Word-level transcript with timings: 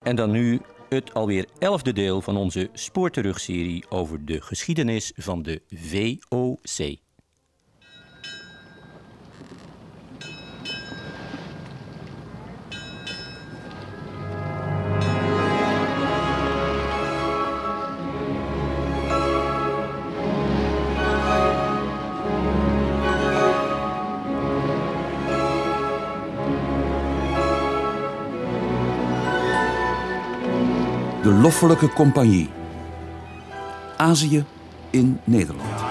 En 0.00 0.16
dan 0.16 0.30
nu 0.30 0.60
het 0.88 1.14
alweer 1.14 1.46
elfde 1.58 1.92
deel 1.92 2.20
van 2.20 2.36
onze 2.36 2.68
spoorterugserie 2.72 3.84
over 3.88 4.24
de 4.24 4.40
geschiedenis 4.40 5.12
van 5.16 5.42
de 5.42 5.62
VOC. 5.68 6.98
De 31.30 31.36
Loffelijke 31.36 31.88
Compagnie. 31.88 32.48
Azië 33.96 34.44
in 34.90 35.20
Nederland. 35.24 35.89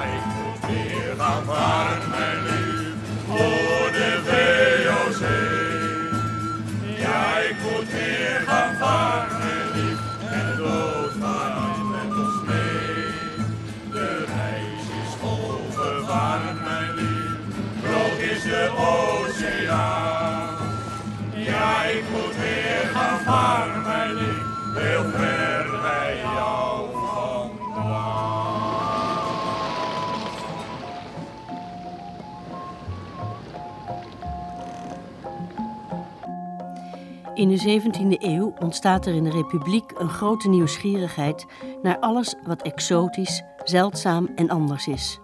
In 37.39 37.49
de 37.49 37.81
17e 37.81 38.21
eeuw 38.23 38.53
ontstaat 38.59 39.05
er 39.05 39.13
in 39.13 39.23
de 39.23 39.29
Republiek 39.29 39.91
een 39.97 40.09
grote 40.09 40.49
nieuwsgierigheid 40.49 41.45
naar 41.81 41.99
alles 41.99 42.35
wat 42.45 42.61
exotisch, 42.61 43.43
zeldzaam 43.63 44.29
en 44.35 44.49
anders 44.49 44.87
is. 44.87 45.19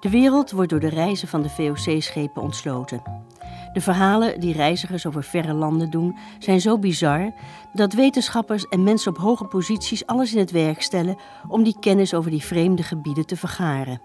De 0.00 0.10
wereld 0.10 0.50
wordt 0.50 0.70
door 0.70 0.80
de 0.80 0.88
reizen 0.88 1.28
van 1.28 1.42
de 1.42 1.48
VOC-schepen 1.48 2.42
ontsloten. 2.42 3.02
De 3.72 3.80
verhalen 3.80 4.40
die 4.40 4.52
reizigers 4.52 5.06
over 5.06 5.24
verre 5.24 5.52
landen 5.52 5.90
doen 5.90 6.16
zijn 6.38 6.60
zo 6.60 6.78
bizar 6.78 7.32
dat 7.72 7.92
wetenschappers 7.92 8.68
en 8.68 8.82
mensen 8.82 9.10
op 9.10 9.18
hoge 9.18 9.44
posities 9.44 10.06
alles 10.06 10.32
in 10.32 10.38
het 10.38 10.50
werk 10.50 10.82
stellen 10.82 11.16
om 11.48 11.62
die 11.62 11.76
kennis 11.80 12.14
over 12.14 12.30
die 12.30 12.44
vreemde 12.44 12.82
gebieden 12.82 13.26
te 13.26 13.36
vergaren. 13.36 14.00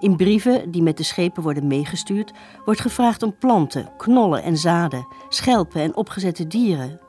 In 0.00 0.16
brieven 0.16 0.70
die 0.70 0.82
met 0.82 0.96
de 0.96 1.02
schepen 1.02 1.42
worden 1.42 1.66
meegestuurd, 1.66 2.32
wordt 2.64 2.80
gevraagd 2.80 3.22
om 3.22 3.36
planten, 3.38 3.88
knollen 3.96 4.42
en 4.42 4.56
zaden, 4.56 5.06
schelpen 5.28 5.80
en 5.80 5.96
opgezette 5.96 6.46
dieren. 6.46 7.00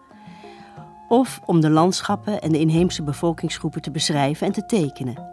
Of 1.08 1.40
om 1.46 1.62
de 1.62 1.70
landschappen 1.70 2.42
en 2.42 2.52
de 2.52 2.60
inheemse 2.60 3.04
bevolkingsgroepen 3.04 3.82
te 3.82 3.92
beschrijven 3.92 4.48
en 4.48 4.54
te 4.54 4.66
tekenen. 4.66 5.30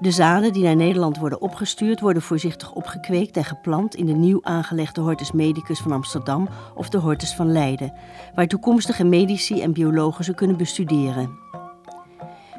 De 0.00 0.10
zaden 0.10 0.52
die 0.52 0.64
naar 0.64 0.76
Nederland 0.76 1.18
worden 1.18 1.40
opgestuurd, 1.40 2.00
worden 2.00 2.22
voorzichtig 2.22 2.72
opgekweekt 2.72 3.36
en 3.36 3.44
geplant 3.44 3.94
in 3.94 4.06
de 4.06 4.12
nieuw 4.12 4.38
aangelegde 4.42 5.00
Hortus 5.00 5.32
Medicus 5.32 5.78
van 5.78 5.92
Amsterdam 5.92 6.48
of 6.74 6.88
de 6.88 6.98
Hortus 6.98 7.34
van 7.34 7.52
Leiden, 7.52 7.92
waar 8.34 8.46
toekomstige 8.46 9.04
medici 9.04 9.60
en 9.60 9.72
biologen 9.72 10.24
ze 10.24 10.34
kunnen 10.34 10.56
bestuderen. 10.56 11.30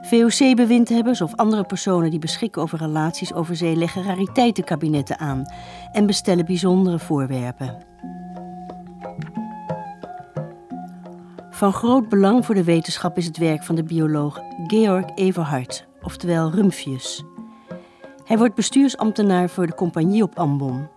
VOC-bewindhebbers 0.04 1.22
of 1.22 1.36
andere 1.36 1.64
personen 1.64 2.10
die 2.10 2.20
beschikken 2.20 2.62
over 2.62 2.78
relaties 2.78 3.34
over 3.34 3.56
zee 3.56 3.76
leggen 3.76 4.04
rariteitenkabinetten 4.04 5.20
aan 5.20 5.46
en 5.92 6.06
bestellen 6.06 6.46
bijzondere 6.46 7.00
voorwerpen. 7.00 7.78
Van 11.50 11.74
groot 11.74 12.10
belang 12.10 12.46
voor 12.46 12.56
de 12.56 12.64
wetenschap 12.64 13.18
is 13.18 13.26
het 13.26 13.38
werk 13.38 13.64
van 13.64 13.76
de 13.76 13.84
bioloog 13.84 14.42
Georg 14.68 15.06
Everhard, 15.16 15.88
oftewel 16.02 16.52
Rumphius. 16.52 17.24
Hij 18.24 18.38
wordt 18.38 18.56
bestuursambtenaar 18.56 19.50
voor 19.50 19.68
de 19.68 19.76
compagnie 19.76 20.24
op 20.24 20.40
Ambon. 20.40 20.88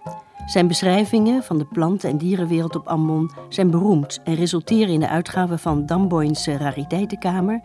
Zijn 0.46 0.68
beschrijvingen 0.68 1.42
van 1.42 1.58
de 1.58 1.64
planten- 1.64 2.10
en 2.10 2.18
dierenwereld 2.18 2.76
op 2.76 2.88
Ambon 2.88 3.30
zijn 3.48 3.70
beroemd 3.70 4.20
en 4.24 4.34
resulteren 4.34 4.94
in 4.94 5.00
de 5.00 5.08
uitgave 5.08 5.58
van 5.58 5.86
Damboinse 5.86 6.56
Rariteitenkamer 6.56 7.60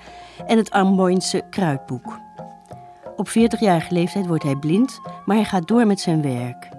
en 0.46 0.58
het 0.58 0.72
Amboinse 0.72 1.44
Kruidboek. 1.50 2.20
Op 3.16 3.30
40-jarige 3.30 3.94
leeftijd 3.94 4.28
wordt 4.28 4.44
hij 4.44 4.56
blind, 4.56 5.00
maar 5.26 5.36
hij 5.36 5.46
gaat 5.46 5.68
door 5.68 5.86
met 5.86 6.00
zijn 6.00 6.22
werk. 6.22 6.70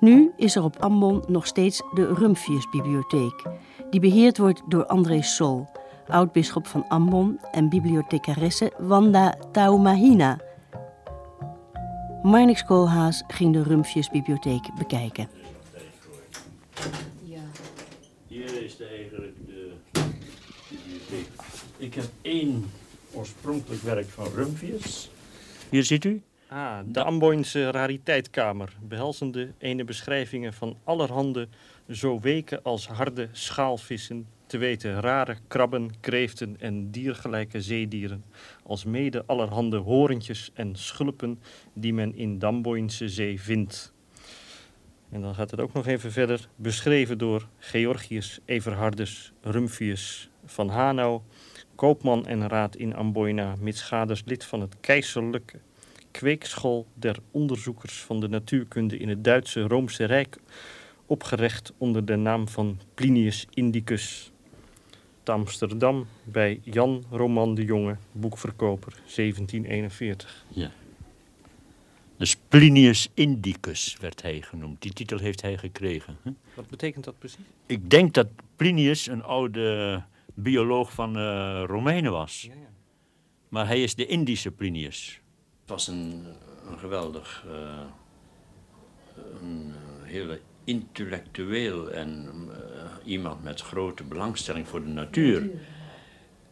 Nu 0.00 0.32
is 0.36 0.56
er 0.56 0.64
op 0.64 0.76
Ambon 0.82 1.24
nog 1.28 1.46
steeds 1.46 1.82
de 1.94 2.14
Rumphius-bibliotheek, 2.14 3.46
die 3.90 4.00
beheerd 4.00 4.38
wordt 4.38 4.62
door 4.68 4.86
André 4.86 5.22
Sol, 5.22 5.68
oud-bisschop 6.06 6.66
van 6.66 6.88
Ambon 6.88 7.38
en 7.52 7.68
bibliothecaresse 7.68 8.72
Wanda 8.78 9.34
Taumahina 9.52 10.38
Marnix 12.22 12.64
Koolhaas 12.64 13.22
ging 13.28 13.52
de 13.52 13.62
Rumphius-bibliotheek 13.62 14.74
bekijken. 14.78 15.28
Hier 18.26 18.62
is 18.62 18.76
de 18.76 18.86
eigenlijk 18.86 19.36
de 19.46 19.72
bibliotheek. 20.68 21.28
Ik 21.76 21.94
heb 21.94 22.04
één 22.20 22.70
oorspronkelijk 23.12 23.82
werk 23.82 24.08
van 24.08 24.26
Rumphius. 24.34 25.10
Hier 25.68 25.84
ziet 25.84 26.04
u. 26.04 26.22
Ah, 26.48 26.78
de 26.86 27.02
Amboinse 27.02 27.70
rariteitkamer, 27.70 28.76
behelzende 28.80 29.52
ene 29.58 29.84
beschrijvingen 29.84 30.52
van 30.52 30.76
allerhande 30.84 31.48
zo 31.90 32.20
weken 32.20 32.62
als 32.62 32.86
harde 32.86 33.28
schaalvissen, 33.32 34.26
te 34.52 34.58
weten 34.58 35.00
rare 35.00 35.36
krabben, 35.48 35.90
kreeften 36.00 36.56
en 36.60 36.90
diergelijke 36.90 37.60
zeedieren, 37.60 38.24
als 38.62 38.84
mede 38.84 39.22
allerhande 39.26 39.76
horentjes 39.76 40.50
en 40.54 40.76
schulpen 40.76 41.40
die 41.72 41.94
men 41.94 42.14
in 42.14 42.38
Damboinse 42.38 43.08
zee 43.08 43.40
vindt. 43.40 43.92
En 45.10 45.20
dan 45.20 45.34
gaat 45.34 45.50
het 45.50 45.60
ook 45.60 45.72
nog 45.72 45.86
even 45.86 46.12
verder, 46.12 46.48
beschreven 46.56 47.18
door 47.18 47.48
Georgius 47.58 48.40
Everhardus 48.44 49.32
Rumphius 49.40 50.30
van 50.44 50.68
Hanau, 50.68 51.20
koopman 51.74 52.26
en 52.26 52.48
raad 52.48 52.76
in 52.76 52.94
Amboina, 52.94 53.54
mitsgaders 53.60 54.22
lid 54.24 54.44
van 54.44 54.60
het 54.60 54.76
keizerlijke 54.80 55.58
kweekschool 56.10 56.86
der 56.94 57.16
onderzoekers 57.30 58.00
van 58.00 58.20
de 58.20 58.28
natuurkunde 58.28 58.96
in 58.96 59.08
het 59.08 59.24
Duitse 59.24 59.60
Roomse 59.60 60.04
Rijk, 60.04 60.38
opgericht 61.06 61.72
onder 61.78 62.04
de 62.04 62.16
naam 62.16 62.48
van 62.48 62.80
Plinius 62.94 63.46
Indicus 63.50 64.31
te 65.22 65.32
Amsterdam 65.32 66.06
bij 66.24 66.60
Jan 66.62 67.04
Roman 67.10 67.54
de 67.54 67.64
Jonge, 67.64 67.96
boekverkoper, 68.12 68.92
1741. 68.92 70.44
Ja. 70.48 70.70
Dus 72.16 72.36
Plinius 72.48 73.08
Indicus 73.14 73.96
werd 74.00 74.22
hij 74.22 74.42
genoemd. 74.42 74.82
Die 74.82 74.92
titel 74.92 75.18
heeft 75.18 75.42
hij 75.42 75.58
gekregen. 75.58 76.16
Hè? 76.22 76.30
Wat 76.54 76.68
betekent 76.68 77.04
dat 77.04 77.18
precies? 77.18 77.44
Ik 77.66 77.90
denk 77.90 78.14
dat 78.14 78.28
Plinius 78.56 79.06
een 79.06 79.22
oude 79.22 80.02
bioloog 80.34 80.92
van 80.92 81.18
uh, 81.18 81.62
Romeinen 81.66 82.12
was. 82.12 82.42
Ja, 82.42 82.54
ja. 82.54 82.70
Maar 83.48 83.66
hij 83.66 83.82
is 83.82 83.94
de 83.94 84.06
Indische 84.06 84.50
Plinius. 84.50 85.20
Het 85.60 85.70
was 85.70 85.88
een, 85.88 86.24
een 86.70 86.78
geweldig, 86.78 87.44
uh, 87.46 87.80
een 89.40 89.72
hele 90.02 90.40
intellectueel 90.64 91.90
en 91.90 92.28
uh, 92.48 92.71
iemand 93.04 93.42
met 93.42 93.60
grote 93.60 94.04
belangstelling 94.04 94.68
voor 94.68 94.82
de 94.82 94.90
natuur. 94.90 95.50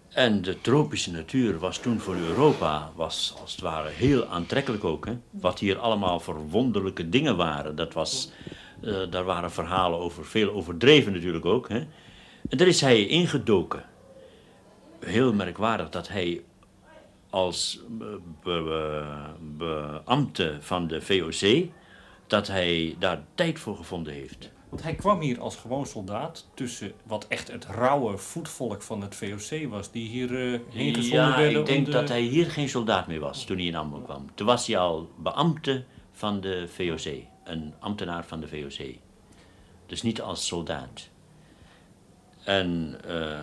En 0.09 0.43
de 0.43 0.61
tropische 0.61 1.11
natuur 1.11 1.59
was 1.59 1.79
toen 1.79 1.99
voor 1.99 2.17
Europa, 2.17 2.93
was 2.95 3.35
als 3.41 3.53
het 3.53 3.61
ware 3.61 3.89
heel 3.89 4.27
aantrekkelijk 4.27 4.85
ook. 4.85 5.07
Hè? 5.07 5.17
Wat 5.31 5.59
hier 5.59 5.79
allemaal 5.79 6.21
voor 6.21 6.49
wonderlijke 6.49 7.09
dingen 7.09 7.37
waren. 7.37 7.77
Dat 7.77 7.93
was, 7.93 8.31
uh, 8.83 8.99
daar 9.11 9.25
waren 9.25 9.51
verhalen 9.51 9.99
over, 9.99 10.27
veel 10.27 10.51
overdreven 10.51 11.13
natuurlijk 11.13 11.45
ook. 11.45 11.69
Hè? 11.69 11.79
En 12.49 12.57
daar 12.57 12.67
is 12.67 12.81
hij 12.81 13.07
ingedoken. 13.07 13.85
Heel 15.01 15.33
merkwaardig 15.33 15.89
dat 15.89 16.09
hij 16.09 16.43
als 17.31 17.81
be, 17.89 18.21
be, 18.43 19.05
beambte 19.57 20.57
van 20.61 20.87
de 20.87 21.01
VOC 21.01 21.71
dat 22.27 22.47
hij 22.47 22.97
daar 22.99 23.23
tijd 23.35 23.59
voor 23.59 23.77
gevonden 23.77 24.13
heeft. 24.13 24.51
Want 24.71 24.83
hij 24.83 24.95
kwam 24.95 25.21
hier 25.21 25.41
als 25.41 25.57
gewoon 25.57 25.87
soldaat 25.87 26.47
tussen 26.55 26.93
wat 27.05 27.27
echt 27.29 27.49
het 27.49 27.67
rauwe 27.67 28.17
voetvolk 28.17 28.83
van 28.83 29.03
het 29.03 29.15
VOC 29.15 29.69
was, 29.69 29.91
die 29.91 30.09
hier 30.09 30.31
uh, 30.31 30.61
heen 30.69 30.95
gezonden 30.95 31.29
ja, 31.29 31.37
werden. 31.37 31.61
ik 31.61 31.67
denk 31.67 31.87
de... 31.87 31.93
dat 31.93 32.09
hij 32.09 32.21
hier 32.21 32.51
geen 32.51 32.69
soldaat 32.69 33.07
meer 33.07 33.21
was 33.21 33.45
toen 33.45 33.57
hij 33.57 33.67
in 33.67 33.75
Ambon 33.75 34.03
kwam. 34.03 34.27
Toen 34.35 34.47
was 34.47 34.67
hij 34.67 34.79
al 34.79 35.11
beambte 35.17 35.85
van 36.13 36.41
de 36.41 36.69
VOC, 36.69 37.25
een 37.45 37.75
ambtenaar 37.79 38.25
van 38.25 38.41
de 38.41 38.49
VOC. 38.49 38.95
Dus 39.87 40.03
niet 40.03 40.21
als 40.21 40.47
soldaat. 40.47 41.09
En 42.45 43.01
uh, 43.07 43.41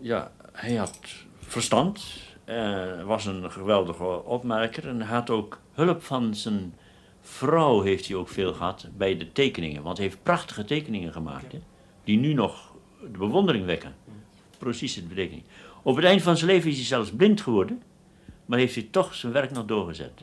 Ja, 0.00 0.30
hij 0.52 0.74
had 0.74 0.98
verstand, 1.38 2.04
uh, 2.46 3.02
was 3.02 3.26
een 3.26 3.50
geweldige 3.50 4.24
opmerker 4.24 4.88
en 4.88 5.00
had 5.00 5.30
ook 5.30 5.60
hulp 5.72 6.02
van 6.02 6.34
zijn 6.34 6.74
vrouw, 7.22 7.80
heeft 7.80 8.06
hij 8.06 8.16
ook 8.16 8.28
veel 8.28 8.52
gehad 8.52 8.88
bij 8.96 9.16
de 9.16 9.32
tekeningen. 9.32 9.82
Want 9.82 9.96
hij 9.96 10.06
heeft 10.06 10.22
prachtige 10.22 10.64
tekeningen 10.64 11.12
gemaakt, 11.12 11.52
hè, 11.52 11.58
die 12.04 12.18
nu 12.18 12.32
nog 12.32 12.74
de 13.12 13.18
bewondering 13.18 13.64
wekken. 13.64 13.94
Precies 14.58 14.94
het 14.94 15.08
betekening. 15.08 15.44
Op 15.82 15.96
het 15.96 16.04
eind 16.04 16.22
van 16.22 16.36
zijn 16.36 16.50
leven 16.50 16.70
is 16.70 16.76
hij 16.76 16.84
zelfs 16.84 17.10
blind 17.10 17.40
geworden, 17.40 17.82
maar 18.46 18.58
heeft 18.58 18.74
hij 18.74 18.88
toch 18.90 19.14
zijn 19.14 19.32
werk 19.32 19.50
nog 19.50 19.64
doorgezet. 19.64 20.22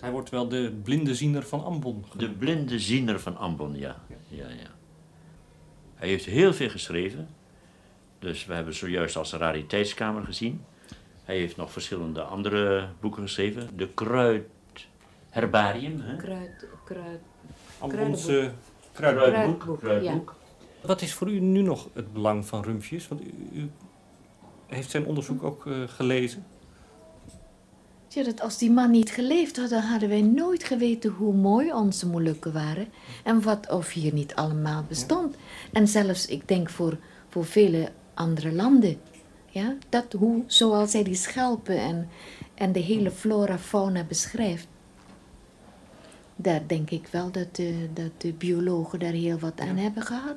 Hij 0.00 0.10
wordt 0.10 0.30
wel 0.30 0.48
de 0.48 0.72
blinde 0.82 1.14
ziener 1.14 1.42
van 1.42 1.64
Ambon. 1.64 2.04
De 2.16 2.30
blinde 2.30 2.78
ziener 2.78 3.20
van 3.20 3.36
Ambon, 3.36 3.78
ja. 3.78 4.04
ja, 4.28 4.48
ja. 4.48 4.70
Hij 5.94 6.08
heeft 6.08 6.24
heel 6.24 6.52
veel 6.52 6.68
geschreven. 6.68 7.28
Dus 8.18 8.46
we 8.46 8.54
hebben 8.54 8.74
zojuist 8.74 9.16
als 9.16 9.32
rariteitskamer 9.32 10.24
gezien. 10.24 10.64
Hij 11.24 11.36
heeft 11.36 11.56
nog 11.56 11.72
verschillende 11.72 12.22
andere 12.22 12.88
boeken 13.00 13.22
geschreven. 13.22 13.68
De 13.76 13.88
Kruid 13.88 14.42
Herbarium. 15.30 16.00
Hè? 16.00 16.16
Kruid, 16.16 16.66
kruid, 16.84 17.20
Ambonse 17.78 18.52
kruidboek. 18.92 19.78
kruidboek. 19.78 20.34
Wat 20.80 21.02
is 21.02 21.14
voor 21.14 21.30
u 21.30 21.40
nu 21.40 21.62
nog 21.62 21.88
het 21.92 22.12
belang 22.12 22.46
van 22.46 22.62
Rumpjes? 22.62 23.08
Want 23.08 23.20
u, 23.20 23.32
u 23.52 23.70
heeft 24.66 24.90
zijn 24.90 25.06
onderzoek 25.06 25.42
ook 25.42 25.66
uh, 25.66 25.88
gelezen. 25.88 26.44
Ja, 28.08 28.24
dat 28.24 28.40
als 28.40 28.58
die 28.58 28.70
man 28.70 28.90
niet 28.90 29.10
geleefd 29.10 29.56
had, 29.56 29.68
dan 29.70 29.82
hadden 29.82 30.08
wij 30.08 30.22
nooit 30.22 30.64
geweten 30.64 31.10
hoe 31.10 31.34
mooi 31.34 31.72
onze 31.72 32.06
Molukken 32.06 32.52
waren. 32.52 32.88
En 33.24 33.42
wat 33.42 33.70
of 33.70 33.92
hier 33.92 34.12
niet 34.12 34.34
allemaal 34.34 34.84
bestond. 34.88 35.36
En 35.72 35.88
zelfs, 35.88 36.26
ik 36.26 36.48
denk 36.48 36.70
voor, 36.70 36.98
voor 37.28 37.44
vele 37.44 37.88
andere 38.14 38.52
landen. 38.52 39.00
Ja, 39.46 39.76
dat 39.88 40.12
hoe, 40.12 40.42
zoals 40.46 40.92
hij 40.92 41.02
die 41.02 41.14
schelpen 41.14 41.78
en, 41.78 42.08
en 42.54 42.72
de 42.72 42.80
hele 42.80 43.10
flora 43.10 43.58
fauna 43.58 44.04
beschrijft. 44.04 44.68
Daar 46.42 46.62
denk 46.66 46.90
ik 46.90 47.08
wel 47.10 47.30
dat 47.30 47.56
de, 47.56 47.88
dat 47.94 48.10
de 48.16 48.32
biologen 48.32 48.98
daar 48.98 49.12
heel 49.12 49.38
wat 49.38 49.60
aan 49.60 49.76
hebben 49.76 50.02
gehad. 50.02 50.36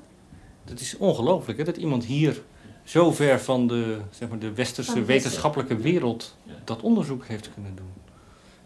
Dat 0.66 0.80
is 0.80 0.98
ongelooflijk, 0.98 1.58
hè? 1.58 1.64
dat 1.64 1.78
iemand 1.78 2.06
hier 2.06 2.42
zo 2.84 3.12
ver 3.12 3.40
van 3.40 3.68
de, 3.68 3.98
zeg 4.10 4.30
maar, 4.30 4.40
de 4.40 4.54
westerse 4.54 5.04
wetenschappelijke 5.04 5.78
wereld 5.78 6.38
dat 6.64 6.82
onderzoek 6.82 7.26
heeft 7.26 7.54
kunnen 7.54 7.76
doen. 7.76 7.92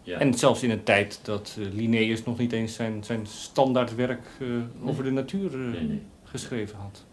Ja. 0.02 0.18
En 0.18 0.34
zelfs 0.34 0.62
in 0.62 0.70
een 0.70 0.82
tijd 0.82 1.20
dat 1.22 1.56
uh, 1.58 1.72
Linnaeus 1.72 2.24
nog 2.24 2.38
niet 2.38 2.52
eens 2.52 2.74
zijn, 2.74 3.04
zijn 3.04 3.26
standaardwerk 3.26 4.26
uh, 4.38 4.62
over 4.84 5.04
de 5.04 5.10
natuur 5.10 5.54
uh, 5.54 5.72
nee, 5.72 5.82
nee. 5.82 6.02
geschreven 6.24 6.78
had. 6.78 7.04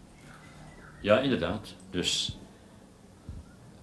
Ja, 1.00 1.20
inderdaad. 1.20 1.74
Dus 1.90 2.38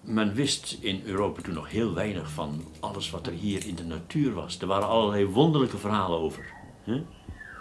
men 0.04 0.34
wist 0.34 0.78
in 0.80 1.02
Europa 1.06 1.42
toen 1.42 1.54
nog 1.54 1.70
heel 1.70 1.94
weinig 1.94 2.30
van 2.30 2.64
alles 2.80 3.10
wat 3.10 3.28
er 3.28 3.34
hier 3.34 3.68
in 3.68 3.76
de 3.76 3.84
natuur 3.84 4.34
was. 4.34 4.60
Er 4.60 4.68
waren 4.68 4.88
allerlei 4.88 5.26
wonderlijke 5.26 5.78
verhalen 5.78 6.20
over. 6.20 6.46
Hè? 6.84 7.04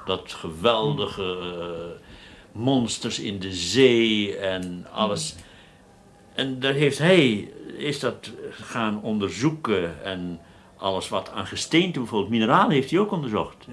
Dat 0.04 0.32
geweldige 0.32 1.96
monsters 2.52 3.18
in 3.18 3.38
de 3.38 3.52
zee 3.52 4.36
en 4.36 4.86
alles. 4.92 5.34
En 6.34 6.60
daar 6.60 6.74
heeft 6.74 6.98
hij, 6.98 7.52
is 7.76 8.00
dat 8.00 8.30
gaan 8.50 9.02
onderzoeken 9.02 10.04
en 10.04 10.40
alles 10.76 11.08
wat 11.08 11.30
aan 11.30 11.46
gesteente, 11.46 11.98
bijvoorbeeld 11.98 12.30
mineralen, 12.30 12.70
heeft 12.70 12.90
hij 12.90 12.98
ook 12.98 13.12
onderzocht. 13.12 13.66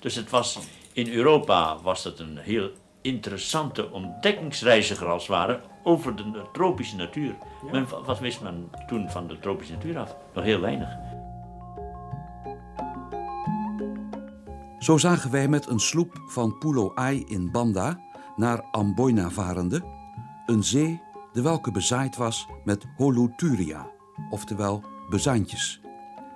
Dus 0.00 0.14
het 0.14 0.30
was, 0.30 0.58
in 0.92 1.12
Europa 1.12 1.78
was 1.82 2.02
dat 2.02 2.18
een 2.18 2.38
heel 2.38 2.70
interessante 3.00 3.90
ontdekkingsreiziger 3.90 5.06
als 5.06 5.22
het 5.22 5.30
ware 5.30 5.60
over 5.88 6.16
de 6.16 6.42
tropische 6.52 6.96
natuur. 6.96 7.36
Men, 7.72 7.86
wat 8.04 8.18
wist 8.18 8.42
men 8.42 8.70
toen 8.86 9.10
van 9.10 9.26
de 9.26 9.38
tropische 9.38 9.72
natuur 9.72 9.98
af? 9.98 10.16
Nog 10.34 10.44
heel 10.44 10.60
weinig. 10.60 10.88
Zo 14.78 14.96
zagen 14.96 15.30
wij 15.30 15.48
met 15.48 15.66
een 15.66 15.80
sloep 15.80 16.22
van 16.26 16.58
Pulo 16.58 16.92
Ai 16.94 17.24
in 17.26 17.50
Banda 17.50 18.00
naar 18.36 18.62
Amboina 18.70 19.30
varende, 19.30 19.82
een 20.46 20.64
zee 20.64 21.00
de 21.32 21.42
welke 21.42 21.70
bezaaid 21.70 22.16
was 22.16 22.48
met 22.64 22.86
holoturia, 22.96 23.90
oftewel 24.30 24.84
bezaantjes. 25.10 25.80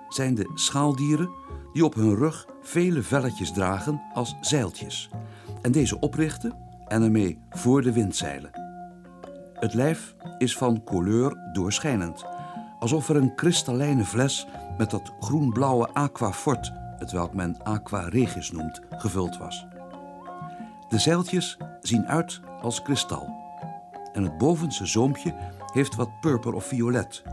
Zijn 0.09 0.35
de 0.35 0.51
schaaldieren 0.53 1.29
die 1.73 1.85
op 1.85 1.93
hun 1.93 2.15
rug 2.15 2.47
vele 2.61 3.01
velletjes 3.01 3.51
dragen 3.51 4.01
als 4.13 4.35
zeiltjes 4.41 5.09
en 5.61 5.71
deze 5.71 5.99
oprichten 5.99 6.57
en 6.87 7.03
ermee 7.03 7.39
voor 7.49 7.81
de 7.81 7.93
wind 7.93 8.15
zeilen. 8.15 8.62
Het 9.63 9.73
lijf 9.73 10.15
is 10.37 10.57
van 10.57 10.83
kleur 10.83 11.37
doorschijnend, 11.53 12.25
alsof 12.79 13.09
er 13.09 13.15
een 13.15 13.35
kristallijne 13.35 14.05
fles 14.05 14.47
met 14.77 14.89
dat 14.91 15.13
groen-blauwe 15.19 15.87
aquafort, 15.93 16.71
het 16.97 17.11
welk 17.11 17.33
men 17.33 17.63
aqua 17.63 18.09
regis 18.09 18.51
noemt, 18.51 18.81
gevuld 18.89 19.37
was. 19.37 19.65
De 20.89 20.99
zeiltjes 20.99 21.57
zien 21.81 22.07
uit 22.07 22.41
als 22.61 22.81
kristal 22.81 23.35
en 24.13 24.23
het 24.23 24.37
bovenste 24.37 24.85
zoompje 24.85 25.35
heeft 25.73 25.95
wat 25.95 26.19
purper 26.21 26.53
of 26.53 26.65
violet. 26.65 27.23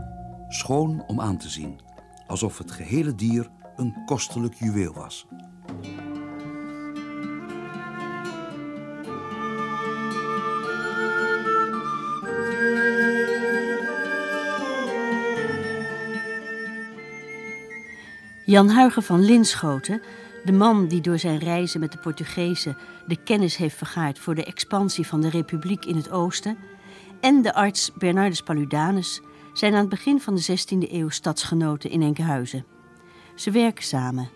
Schoon 0.47 1.03
om 1.07 1.21
aan 1.21 1.37
te 1.37 1.49
zien, 1.49 1.79
alsof 2.27 2.57
het 2.57 2.71
gehele 2.71 3.15
dier 3.15 3.49
een 3.75 3.95
kostelijk 4.05 4.53
juweel 4.53 4.93
was. 4.93 5.27
Jan 18.51 18.69
Huigen 18.69 19.03
van 19.03 19.25
Linschoten, 19.25 20.01
de 20.45 20.51
man 20.51 20.87
die 20.87 21.01
door 21.01 21.19
zijn 21.19 21.39
reizen 21.39 21.79
met 21.79 21.91
de 21.91 21.97
Portugezen 21.97 22.77
de 23.07 23.17
kennis 23.23 23.55
heeft 23.55 23.75
vergaard 23.75 24.19
voor 24.19 24.35
de 24.35 24.43
expansie 24.43 25.07
van 25.07 25.21
de 25.21 25.29
republiek 25.29 25.85
in 25.85 25.95
het 25.95 26.09
oosten, 26.09 26.57
en 27.21 27.41
de 27.41 27.53
arts 27.53 27.91
Bernardus 27.97 28.41
Paludanus 28.41 29.21
zijn 29.53 29.73
aan 29.73 29.79
het 29.79 29.89
begin 29.89 30.21
van 30.21 30.35
de 30.35 30.41
16e 30.41 30.91
eeuw 30.91 31.09
stadsgenoten 31.09 31.89
in 31.89 32.01
Enkhuizen. 32.01 32.65
Ze 33.35 33.51
werken 33.51 33.83
samen. 33.83 34.29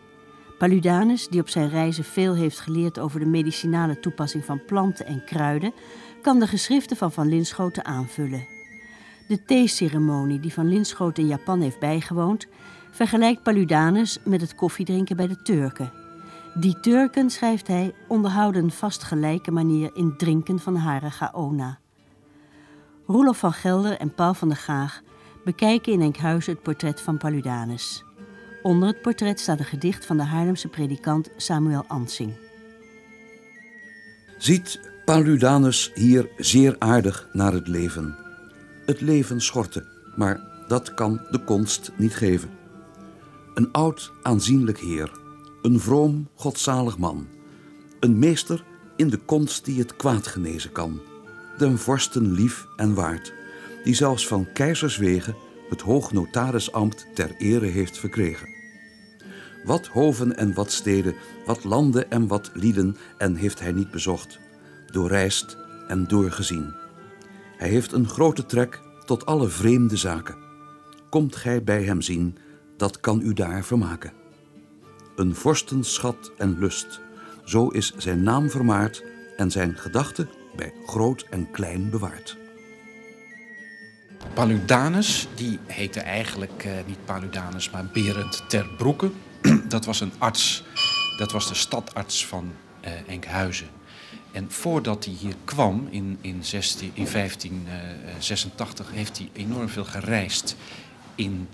Paludanus, 0.57 1.27
die 1.27 1.41
op 1.41 1.50
zijn 1.50 1.69
reizen 1.69 2.03
veel 2.03 2.35
heeft 2.35 2.59
geleerd 2.59 3.00
over 3.00 3.19
de 3.19 3.25
medicinale 3.25 4.00
toepassing 4.00 4.45
van 4.45 4.65
planten 4.65 5.06
en 5.06 5.23
kruiden, 5.25 5.73
kan 6.21 6.39
de 6.39 6.47
geschriften 6.47 6.97
van 6.97 7.11
Van 7.11 7.29
Linschoten 7.29 7.85
aanvullen. 7.85 8.47
De 9.27 9.45
theeceremonie 9.45 10.39
die 10.39 10.54
Van 10.54 10.69
Linschoten 10.69 11.23
in 11.23 11.30
Japan 11.30 11.61
heeft 11.61 11.80
bijgewoond, 11.80 12.47
vergelijkt 12.95 13.44
Paludanus 13.44 14.18
met 14.23 14.42
het 14.42 14.56
koffiedrinken 14.56 15.16
bij 15.16 15.28
de 15.28 15.42
Turken. 15.42 15.92
Die 16.54 16.80
Turken, 16.80 17.30
schrijft 17.30 17.68
hij, 17.68 17.94
onderhouden 18.07 18.71
vast 18.71 19.04
gelijke 19.04 19.52
manier 19.52 19.92
in 19.94 20.18
drinken 20.18 20.59
van 20.59 20.75
hare 20.75 21.11
gaona. 21.11 21.80
Roelof 23.07 23.37
van 23.37 23.54
Gelder 23.54 23.97
en 23.97 24.14
Paul 24.14 24.33
van 24.33 24.47
der 24.47 24.57
Gaag 24.57 25.02
bekijken 25.44 25.94
in 25.94 26.02
Enkhuizen 26.02 26.54
het 26.54 26.61
portret 26.61 27.02
van 27.02 27.18
Paludanus. 27.18 28.04
Onder 28.61 28.87
het 28.87 29.02
portret 29.02 29.40
staat 29.40 29.59
een 29.59 29.66
gedicht 29.66 30.06
van 30.06 30.18
de 30.18 30.23
Haarlemse 30.23 30.68
predikant 30.68 31.30
Samuel 31.37 31.83
Ansing. 31.87 32.33
Ziet 34.37 34.80
Paludanus 35.06 35.92
hier 35.94 36.30
zeer 36.37 36.75
aardig 36.80 37.28
naar 37.33 37.54
het 37.54 37.68
leven. 37.68 38.16
Het 38.85 39.02
leven 39.02 39.42
schortte, 39.42 39.85
maar 40.16 40.40
dat 40.68 40.94
kan 40.94 41.21
de 41.31 41.44
konst 41.44 41.92
niet 41.95 42.16
geven. 42.16 42.65
Een 43.56 43.71
oud 43.71 44.12
aanzienlijk 44.21 44.80
heer, 44.80 45.12
een 45.62 45.80
vroom 45.80 46.28
godzalig 46.35 46.97
man, 46.97 47.28
een 48.00 48.19
meester 48.19 48.64
in 48.95 49.09
de 49.09 49.18
konst 49.18 49.66
die 49.66 49.80
het 49.80 49.95
kwaad 49.95 50.28
genezen 50.28 50.71
kan 50.71 51.02
den 51.57 51.78
vorsten 51.78 52.31
lief 52.31 52.68
en 52.76 52.94
waard, 52.94 53.33
die 53.83 53.94
zelfs 53.94 54.28
van 54.28 54.47
keizerswegen 54.54 55.35
het 55.69 55.81
hoognotarisambt 55.81 57.07
ter 57.14 57.35
ere 57.38 57.66
heeft 57.66 57.97
verkregen. 57.97 58.47
Wat 59.64 59.88
hoven 59.88 60.38
en 60.38 60.54
wat 60.54 60.71
steden, 60.71 61.16
wat 61.45 61.64
landen 61.64 62.12
en 62.12 62.28
wat 62.28 62.52
lieden 62.54 62.97
en 63.18 63.35
heeft 63.35 63.59
hij 63.59 63.71
niet 63.71 63.92
bezocht, 63.92 64.40
doorreisd 64.92 65.57
en 65.88 66.07
doorgezien. 66.07 66.74
Hij 67.57 67.69
heeft 67.69 67.92
een 67.92 68.07
grote 68.07 68.45
trek 68.45 68.81
tot 69.06 69.26
alle 69.26 69.47
vreemde 69.47 69.97
zaken. 69.97 70.35
Komt 71.09 71.35
gij 71.35 71.64
bij 71.64 71.83
hem 71.83 72.02
zien, 72.02 72.38
dat 72.77 72.99
kan 72.99 73.21
u 73.21 73.33
daar 73.33 73.63
vermaken. 73.63 74.13
Een 75.15 75.35
vorstenschat 75.35 76.31
en 76.37 76.59
lust, 76.59 76.99
zo 77.44 77.67
is 77.67 77.94
zijn 77.97 78.23
naam 78.23 78.49
vermaard 78.49 79.03
en 79.37 79.51
zijn 79.51 79.77
gedachte 79.77 80.27
bij 80.55 80.73
groot 80.85 81.25
en 81.29 81.51
klein 81.51 81.89
bewaard. 81.89 82.37
Paludanus, 84.33 85.27
die 85.35 85.59
heette 85.65 85.99
eigenlijk 85.99 86.65
uh, 86.65 86.71
niet 86.87 87.05
Paludanus, 87.05 87.69
maar 87.69 87.85
Berend 87.94 88.44
ter 88.49 88.67
Broeke. 88.77 89.11
dat 89.67 89.85
was 89.85 89.99
een 89.99 90.11
arts, 90.17 90.63
dat 91.17 91.31
was 91.31 91.47
de 91.47 91.55
stadarts 91.55 92.25
van 92.25 92.51
uh, 92.85 92.91
Enkhuizen. 93.07 93.67
En 94.31 94.51
voordat 94.51 95.05
hij 95.05 95.13
hier 95.13 95.35
kwam 95.44 95.87
in, 95.89 96.17
in, 96.21 96.44
16, 96.44 96.91
in 96.94 97.07
1586 97.11 98.91
heeft 98.91 99.17
hij 99.17 99.29
enorm 99.33 99.69
veel 99.69 99.85
gereisd 99.85 100.55
in 101.15 101.47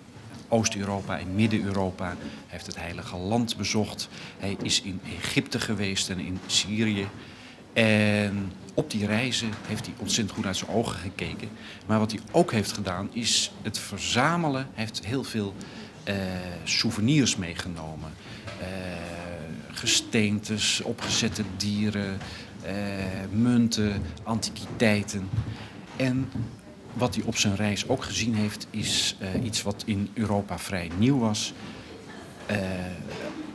Oost-Europa, 0.52 1.18
in 1.18 1.36
Midden-Europa. 1.36 2.16
Heeft 2.48 2.66
het 2.66 2.80
Heilige 2.80 3.18
Land 3.18 3.58
bezocht. 3.58 4.10
Hij 4.40 4.58
is 4.64 4.82
in 4.82 5.02
Egypte 5.18 5.60
geweest 5.60 6.10
en 6.10 6.20
in 6.20 6.40
Syrië. 6.46 7.08
En 7.74 8.52
op 8.74 8.92
die 8.92 9.06
reizen 9.06 9.50
heeft 9.68 9.86
hij 9.86 9.96
ontzettend 9.98 10.36
goed 10.38 10.46
uit 10.46 10.58
zijn 10.58 10.72
ogen 10.72 11.00
gekeken. 11.00 11.50
Maar 11.88 12.00
wat 12.00 12.12
hij 12.12 12.22
ook 12.32 12.52
heeft 12.52 12.72
gedaan 12.72 13.10
is 13.14 13.52
het 13.62 13.80
verzamelen. 13.80 14.62
Hij 14.62 14.84
heeft 14.84 15.06
heel 15.06 15.24
veel 15.24 15.54
uh, 16.08 16.16
souvenirs 16.64 17.36
meegenomen. 17.36 18.12
Uh, 18.62 18.68
gesteentes, 19.72 20.82
opgezette 20.82 21.44
dieren, 21.58 22.18
uh, 22.66 22.72
munten, 23.32 24.02
antiquiteiten. 24.24 25.30
En 25.96 26.32
wat 26.94 27.16
hij 27.16 27.24
op 27.24 27.38
zijn 27.38 27.56
reis 27.56 27.88
ook 27.88 28.04
gezien 28.04 28.36
heeft, 28.36 28.68
is 28.70 29.18
iets 29.44 29.62
wat 29.62 29.84
in 29.86 30.10
Europa 30.14 30.60
vrij 30.60 30.90
nieuw 30.98 31.20
was. 31.20 31.54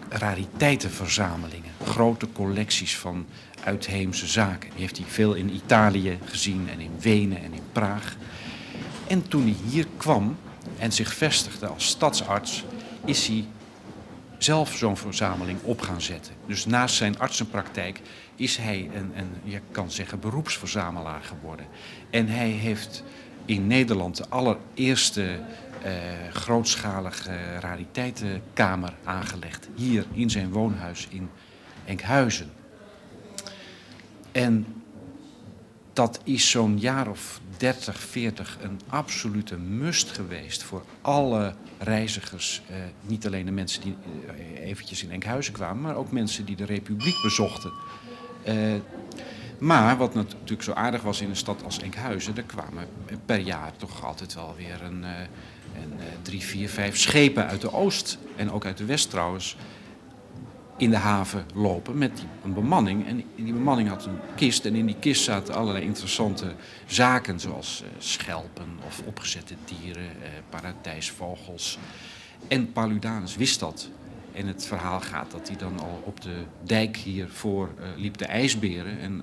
rariteitenverzamelingen, 0.08 1.70
grote 1.84 2.26
collecties 2.32 2.96
van 2.96 3.26
uitheemse 3.64 4.26
zaken. 4.26 4.70
Die 4.70 4.80
heeft 4.80 4.96
hij 4.96 5.06
veel 5.06 5.34
in 5.34 5.54
Italië 5.54 6.18
gezien 6.24 6.68
en 6.68 6.80
in 6.80 6.92
Wenen 7.00 7.42
en 7.42 7.52
in 7.52 7.62
Praag. 7.72 8.16
En 9.06 9.28
toen 9.28 9.42
hij 9.42 9.56
hier 9.70 9.86
kwam 9.96 10.36
en 10.78 10.92
zich 10.92 11.14
vestigde 11.14 11.66
als 11.66 11.86
stadsarts, 11.86 12.64
is 13.04 13.26
hij 13.26 13.44
zelf 14.38 14.76
zo'n 14.76 14.96
verzameling 14.96 15.58
op 15.62 15.80
gaan 15.80 16.00
zetten. 16.00 16.34
Dus 16.46 16.66
naast 16.66 16.94
zijn 16.94 17.18
artsenpraktijk 17.18 18.00
is 18.34 18.56
hij 18.56 18.90
een, 18.94 19.12
een 19.16 19.30
je 19.44 19.60
kan 19.70 19.90
zeggen, 19.90 20.20
beroepsverzamelaar 20.20 21.22
geworden. 21.22 21.66
En 22.10 22.28
hij 22.28 22.48
heeft 22.48 23.04
in 23.46 23.66
Nederland 23.66 24.16
de 24.16 24.28
allereerste 24.28 25.40
uh, 25.84 25.92
grootschalige 26.32 27.58
rariteitenkamer 27.60 28.94
aangelegd. 29.04 29.68
Hier 29.74 30.04
in 30.12 30.30
zijn 30.30 30.50
woonhuis 30.50 31.06
in 31.10 31.28
Enkhuizen. 31.84 32.50
En 34.32 34.66
dat 35.96 36.20
is 36.24 36.50
zo'n 36.50 36.78
jaar 36.78 37.08
of 37.08 37.40
30, 37.56 37.98
40 38.00 38.58
een 38.62 38.80
absolute 38.88 39.56
must 39.56 40.10
geweest 40.10 40.62
voor 40.62 40.84
alle 41.00 41.54
reizigers. 41.78 42.62
Eh, 42.68 42.76
niet 43.00 43.26
alleen 43.26 43.44
de 43.44 43.52
mensen 43.52 43.82
die 43.82 43.96
eh, 44.26 44.68
eventjes 44.68 45.02
in 45.02 45.10
Enkhuizen 45.10 45.52
kwamen, 45.52 45.82
maar 45.82 45.96
ook 45.96 46.12
mensen 46.12 46.44
die 46.44 46.56
de 46.56 46.64
Republiek 46.64 47.22
bezochten. 47.22 47.72
Eh, 48.42 48.54
maar 49.58 49.96
wat 49.96 50.14
natuurlijk 50.14 50.62
zo 50.62 50.72
aardig 50.72 51.02
was 51.02 51.20
in 51.20 51.28
een 51.28 51.36
stad 51.36 51.64
als 51.64 51.80
Enkhuizen, 51.80 52.36
er 52.36 52.42
kwamen 52.42 52.88
per 53.24 53.38
jaar 53.38 53.72
toch 53.76 54.04
altijd 54.04 54.34
wel 54.34 54.54
weer 54.56 54.82
een, 54.82 55.02
een 55.02 55.98
drie, 56.22 56.40
vier, 56.40 56.68
vijf 56.68 56.96
schepen 56.98 57.46
uit 57.46 57.60
de 57.60 57.72
oost 57.72 58.18
en 58.36 58.50
ook 58.50 58.64
uit 58.64 58.76
de 58.76 58.84
west 58.84 59.10
trouwens 59.10 59.56
in 60.76 60.90
de 60.90 60.96
haven 60.96 61.46
lopen 61.54 61.98
met 61.98 62.24
een 62.44 62.54
bemanning. 62.54 63.06
En 63.06 63.24
die 63.34 63.52
bemanning 63.52 63.88
had 63.88 64.06
een 64.06 64.18
kist 64.34 64.64
en 64.64 64.74
in 64.74 64.86
die 64.86 64.96
kist 65.00 65.22
zaten 65.22 65.54
allerlei 65.54 65.84
interessante 65.84 66.54
zaken 66.86 67.40
zoals 67.40 67.82
uh, 67.82 67.88
schelpen 67.98 68.78
of 68.86 69.02
opgezette 69.06 69.54
dieren, 69.64 70.10
paradijsvogels. 70.48 71.78
En 72.48 72.72
Paludanus 72.72 73.36
wist 73.36 73.60
dat. 73.60 73.88
En 74.36 74.46
het 74.46 74.66
verhaal 74.66 75.00
gaat 75.00 75.30
dat 75.30 75.48
hij 75.48 75.56
dan 75.56 75.80
al 75.80 76.02
op 76.04 76.20
de 76.20 76.42
dijk 76.62 76.96
hiervoor 76.96 77.68
uh, 77.78 77.86
liep 77.96 78.16
de 78.16 78.26
ijsberen 78.26 78.98
en 78.98 79.22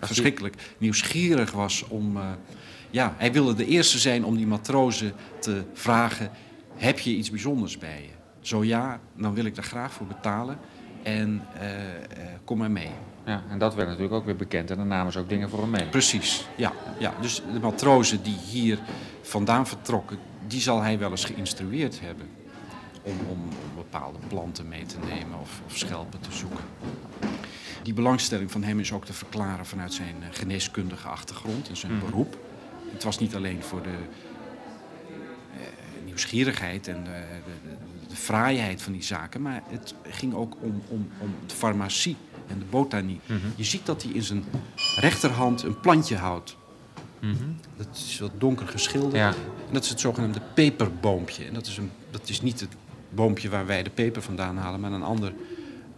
verschrikkelijk 0.00 0.74
nieuwsgierig 0.78 1.52
was 1.52 1.88
om... 1.88 2.18
ja, 2.90 3.14
hij 3.16 3.32
wilde 3.32 3.54
de 3.54 3.66
eerste 3.66 3.98
zijn 3.98 4.24
om 4.24 4.36
die 4.36 4.46
matrozen 4.46 5.12
te 5.38 5.62
vragen, 5.72 6.30
heb 6.76 6.98
je 6.98 7.10
iets 7.16 7.30
bijzonders 7.30 7.78
bij 7.78 8.02
je? 8.02 8.14
Zo 8.40 8.64
ja, 8.64 9.00
dan 9.16 9.34
wil 9.34 9.44
ik 9.44 9.54
daar 9.54 9.64
graag 9.64 9.92
voor 9.92 10.06
betalen 10.06 10.58
en 11.02 11.42
uh, 11.56 11.62
uh, 11.62 11.78
kom 12.44 12.58
maar 12.58 12.70
mee. 12.70 12.90
Ja, 13.24 13.42
en 13.48 13.58
dat 13.58 13.74
werd 13.74 13.88
natuurlijk 13.88 14.14
ook 14.14 14.24
weer 14.24 14.36
bekend 14.36 14.70
en 14.70 14.76
dan 14.76 14.88
namen 14.88 15.12
ze 15.12 15.18
ook 15.18 15.28
dingen 15.28 15.50
voor 15.50 15.60
hem 15.60 15.70
mee. 15.70 15.86
Precies, 15.86 16.46
ja. 16.56 16.72
ja. 16.98 17.14
Dus 17.20 17.42
de 17.52 17.60
matrozen 17.60 18.22
die 18.22 18.36
hier 18.50 18.78
vandaan 19.22 19.66
vertrokken, 19.66 20.18
die 20.46 20.60
zal 20.60 20.80
hij 20.80 20.98
wel 20.98 21.10
eens 21.10 21.24
geïnstrueerd 21.24 22.00
hebben. 22.00 22.28
Om, 23.04 23.18
om, 23.28 23.42
om 23.42 23.74
bepaalde 23.74 24.18
planten 24.28 24.68
mee 24.68 24.86
te 24.86 24.96
nemen 24.98 25.40
of, 25.40 25.60
of, 25.66 25.76
schelpen 25.76 26.20
te 26.20 26.32
zoeken. 26.32 26.64
Die 27.82 27.94
belangstelling 27.94 28.50
van 28.50 28.62
hem 28.62 28.80
is 28.80 28.92
ook 28.92 29.04
te 29.04 29.12
verklaren 29.12 29.66
vanuit 29.66 29.92
zijn 29.92 30.14
eh, 30.20 30.28
geneeskundige 30.30 31.08
achtergrond 31.08 31.68
en 31.68 31.76
zijn 31.76 31.92
mm. 31.92 32.00
beroep. 32.00 32.38
Het 32.92 33.04
was 33.04 33.18
niet 33.18 33.34
alleen 33.34 33.62
voor 33.62 33.82
de 33.82 33.88
uh, 33.88 35.60
nieuwsgierigheid 36.04 36.88
en 36.88 37.04
de, 37.04 37.24
de, 37.44 37.76
de 38.08 38.16
fraaiheid 38.16 38.82
van 38.82 38.92
die 38.92 39.02
zaken, 39.02 39.42
maar 39.42 39.62
het 39.68 39.94
ging 40.02 40.34
ook 40.34 40.56
om, 40.60 40.82
om, 40.88 41.08
om 41.18 41.34
de 41.46 41.54
farmacie 41.54 42.16
en 42.46 42.58
de 42.58 42.64
botanie. 42.64 43.20
Mhm. 43.26 43.38
Je 43.56 43.64
ziet 43.64 43.86
dat 43.86 44.02
hij 44.02 44.12
in 44.12 44.22
zijn 44.22 44.44
rechterhand 44.96 45.62
een 45.62 45.80
plantje 45.80 46.16
houdt. 46.16 46.56
Mhm. 47.20 47.34
Dat 47.76 47.86
is 47.92 48.18
wat 48.18 48.32
donker 48.38 48.68
geschilderd. 48.68 49.14
Ja. 49.14 49.28
En 49.66 49.72
dat 49.72 49.84
is 49.84 49.90
het 49.90 50.00
zogenaamde 50.00 50.40
peperboompje. 50.54 51.44
En 51.44 51.54
dat 51.54 51.66
is, 51.66 51.76
een, 51.76 51.90
dat 52.10 52.28
is 52.28 52.40
niet 52.40 52.60
het 52.60 52.76
boompje 53.14 53.48
waar 53.48 53.66
wij 53.66 53.82
de 53.82 53.90
peper 53.90 54.22
vandaan 54.22 54.56
halen, 54.56 54.80
maar 54.80 54.92
een 54.92 55.02
ander, 55.02 55.32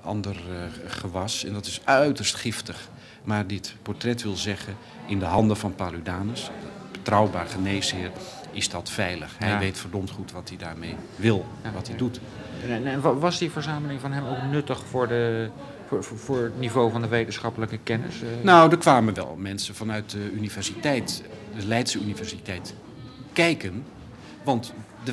ander 0.00 0.36
uh, 0.36 0.56
gewas. 0.86 1.44
En 1.44 1.52
dat 1.52 1.66
is 1.66 1.80
uiterst 1.84 2.34
giftig. 2.34 2.88
Maar 3.24 3.46
dit 3.46 3.74
portret 3.82 4.22
wil 4.22 4.36
zeggen, 4.36 4.76
in 5.06 5.18
de 5.18 5.24
handen 5.24 5.56
van 5.56 5.74
Paludanus, 5.74 6.50
betrouwbaar 6.92 7.46
geneesheer, 7.46 8.10
is 8.50 8.68
dat 8.68 8.90
veilig. 8.90 9.34
Hij 9.38 9.58
weet 9.58 9.78
verdomd 9.78 10.10
goed 10.10 10.32
wat 10.32 10.48
hij 10.48 10.58
daarmee 10.58 10.96
wil, 11.16 11.46
wat 11.74 11.88
hij 11.88 11.96
doet. 11.96 12.20
En, 12.68 12.86
en, 12.86 13.20
was 13.20 13.38
die 13.38 13.50
verzameling 13.50 14.00
van 14.00 14.12
hem 14.12 14.26
ook 14.26 14.42
nuttig 14.50 14.86
voor, 14.86 15.08
de, 15.08 15.48
voor, 15.88 16.04
voor, 16.04 16.42
het 16.42 16.58
niveau 16.58 16.90
van 16.90 17.02
de 17.02 17.08
wetenschappelijke 17.08 17.78
kennis? 17.78 18.22
Eh? 18.22 18.28
Nou, 18.42 18.70
er 18.70 18.78
kwamen 18.78 19.14
wel 19.14 19.36
mensen 19.38 19.74
vanuit 19.74 20.10
de 20.10 20.30
universiteit, 20.32 21.22
de 21.56 21.66
Leidse 21.66 21.98
universiteit, 21.98 22.74
kijken. 23.32 23.84
Want 24.42 24.72
de 25.04 25.12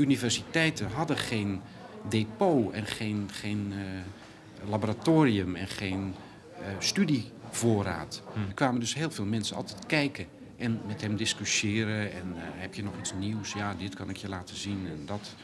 universiteiten 0.00 0.90
hadden 0.90 1.16
geen 1.16 1.60
depot 2.08 2.72
en 2.72 2.86
geen, 2.86 3.28
geen 3.32 3.72
uh, 3.72 4.70
laboratorium 4.70 5.56
en 5.56 5.68
geen 5.68 6.14
uh, 6.60 6.66
studievoorraad. 6.78 8.22
Hm. 8.32 8.38
Er 8.38 8.54
kwamen 8.54 8.80
dus 8.80 8.94
heel 8.94 9.10
veel 9.10 9.24
mensen 9.24 9.56
altijd 9.56 9.86
kijken 9.86 10.26
en 10.56 10.80
met 10.86 11.00
hem 11.00 11.16
discussiëren. 11.16 12.12
En 12.12 12.34
uh, 12.34 12.42
heb 12.42 12.74
je 12.74 12.82
nog 12.82 12.98
iets 12.98 13.12
nieuws? 13.18 13.52
Ja, 13.52 13.74
dit 13.74 13.94
kan 13.94 14.10
ik 14.10 14.16
je 14.16 14.28
laten 14.28 14.56
zien 14.56 14.86
en 14.86 15.06
dat. 15.06 15.34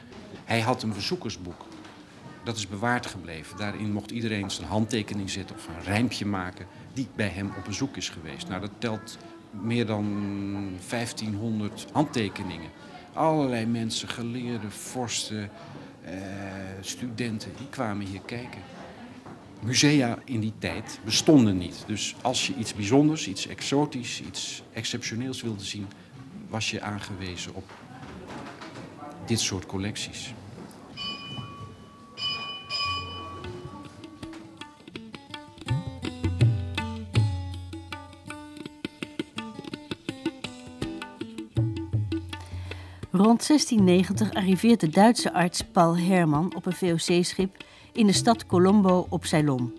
Hij 0.44 0.60
had 0.60 0.82
een 0.82 0.92
bezoekersboek. 0.92 1.66
Dat 2.44 2.56
is 2.56 2.68
bewaard 2.68 3.06
gebleven. 3.06 3.56
Daarin 3.56 3.92
mocht 3.92 4.10
iedereen 4.10 4.50
zijn 4.50 4.68
handtekening 4.68 5.30
zetten 5.30 5.56
of 5.56 5.68
een 5.68 5.82
rijmpje 5.84 6.26
maken 6.26 6.66
die 6.92 7.08
bij 7.16 7.28
hem 7.28 7.52
op 7.58 7.64
bezoek 7.64 7.96
is 7.96 8.08
geweest. 8.08 8.48
Nou, 8.48 8.60
dat 8.60 8.70
telt 8.78 9.18
meer 9.50 9.86
dan 9.86 10.04
1500 10.88 11.86
handtekeningen. 11.92 12.70
Allerlei 13.16 13.66
mensen, 13.66 14.08
geleerden, 14.08 14.72
vorsten, 14.72 15.50
eh, 16.04 16.12
studenten, 16.80 17.50
die 17.56 17.68
kwamen 17.68 18.06
hier 18.06 18.20
kijken 18.26 18.60
musea 19.62 20.18
in 20.24 20.40
die 20.40 20.52
tijd 20.58 21.00
bestonden 21.04 21.58
niet. 21.58 21.84
Dus 21.86 22.14
als 22.22 22.46
je 22.46 22.54
iets 22.54 22.74
bijzonders, 22.74 23.28
iets 23.28 23.46
exotisch, 23.46 24.22
iets 24.26 24.62
exceptioneels 24.72 25.42
wilde 25.42 25.64
zien, 25.64 25.86
was 26.48 26.70
je 26.70 26.80
aangewezen 26.80 27.54
op 27.54 27.70
dit 29.26 29.40
soort 29.40 29.66
collecties. 29.66 30.34
Rond 43.16 43.46
1690 43.46 44.34
arriveert 44.34 44.80
de 44.80 44.88
Duitse 44.88 45.32
arts 45.32 45.62
Paul 45.64 45.98
Hermann 45.98 46.54
op 46.56 46.66
een 46.66 46.72
VOC-schip 46.72 47.64
in 47.92 48.06
de 48.06 48.12
stad 48.12 48.46
Colombo 48.46 49.06
op 49.08 49.24
Ceylon. 49.24 49.74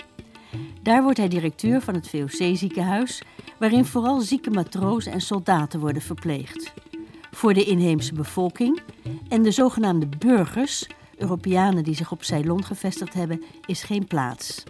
Daar 0.82 1.04
wordt 1.04 1.18
hij 1.18 1.28
directeur 1.28 1.82
van 1.82 1.94
het 1.94 2.10
VOC-ziekenhuis, 2.10 3.22
waarin 3.60 3.86
vooral 3.86 4.20
zieke 4.20 4.50
matrozen 4.50 5.12
en 5.12 5.22
soldaten 5.22 5.80
worden 5.80 6.02
verpleegd. 6.02 6.74
Voor 7.32 7.54
de 7.54 7.64
inheemse 7.64 8.14
bevolking 8.14 8.80
en 9.30 9.44
de 9.44 9.52
zogenaamde 9.52 10.08
burgers, 10.18 10.88
Europeanen 11.18 11.84
die 11.84 11.96
zich 11.96 12.12
op 12.12 12.24
Ceylon 12.24 12.64
gevestigd 12.64 13.14
hebben, 13.14 13.44
is 13.66 13.84
geen 13.84 14.08
plaats. 14.08 14.64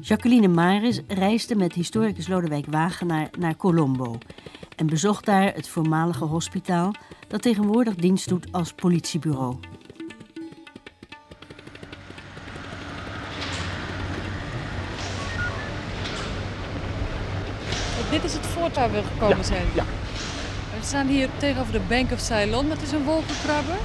Jacqueline 0.00 0.48
Maris 0.48 1.00
reisde 1.06 1.56
met 1.56 1.72
historicus 1.72 2.28
Lodewijk 2.28 2.66
Wagenaar 2.66 3.30
naar 3.38 3.56
Colombo 3.56 4.18
en 4.78 4.86
bezocht 4.86 5.24
daar 5.24 5.54
het 5.54 5.68
voormalige 5.68 6.24
hospitaal 6.24 6.94
dat 7.28 7.42
tegenwoordig 7.42 7.94
dienst 7.94 8.28
doet 8.28 8.52
als 8.52 8.72
politiebureau. 8.72 9.56
spot 18.58 18.74
waar 18.76 18.90
we 18.92 19.02
gekomen 19.12 19.36
Ja, 19.36 19.42
zijn. 19.42 19.66
ja. 19.74 19.84
We 20.78 20.84
staan 20.84 21.06
hier 21.06 21.28
tegenover 21.36 21.72
de 21.72 21.80
Bank 21.88 22.12
of 22.12 22.18
Ceylon. 22.20 22.68
Dat 22.68 22.82
is 22.82 22.92
een 22.92 23.04
wolkenkrabber. 23.04 23.76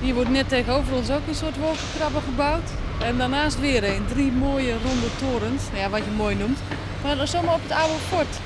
Hier 0.00 0.14
wordt 0.14 0.30
net 0.30 0.48
tegenover 0.48 0.94
ons 0.94 1.10
ook 1.10 1.26
een 1.28 1.34
soort 1.34 1.56
wolkenkrabber 1.58 2.22
gebouwd. 2.22 2.70
En 3.02 3.18
daarnaast 3.18 3.60
weer 3.60 3.84
een. 3.84 4.06
Drie 4.06 4.32
mooie 4.32 4.72
ronde 4.72 5.06
torens. 5.18 5.62
Nou 5.68 5.78
ja, 5.78 5.88
wat 5.90 6.04
je 6.04 6.10
mooi 6.16 6.34
noemt. 6.34 6.58
Maar 7.02 7.16
dat 7.16 7.24
is 7.24 7.30
zomaar 7.30 7.54
op 7.54 7.62
het 7.62 7.72
oude 7.72 7.98
fort. 8.08 8.38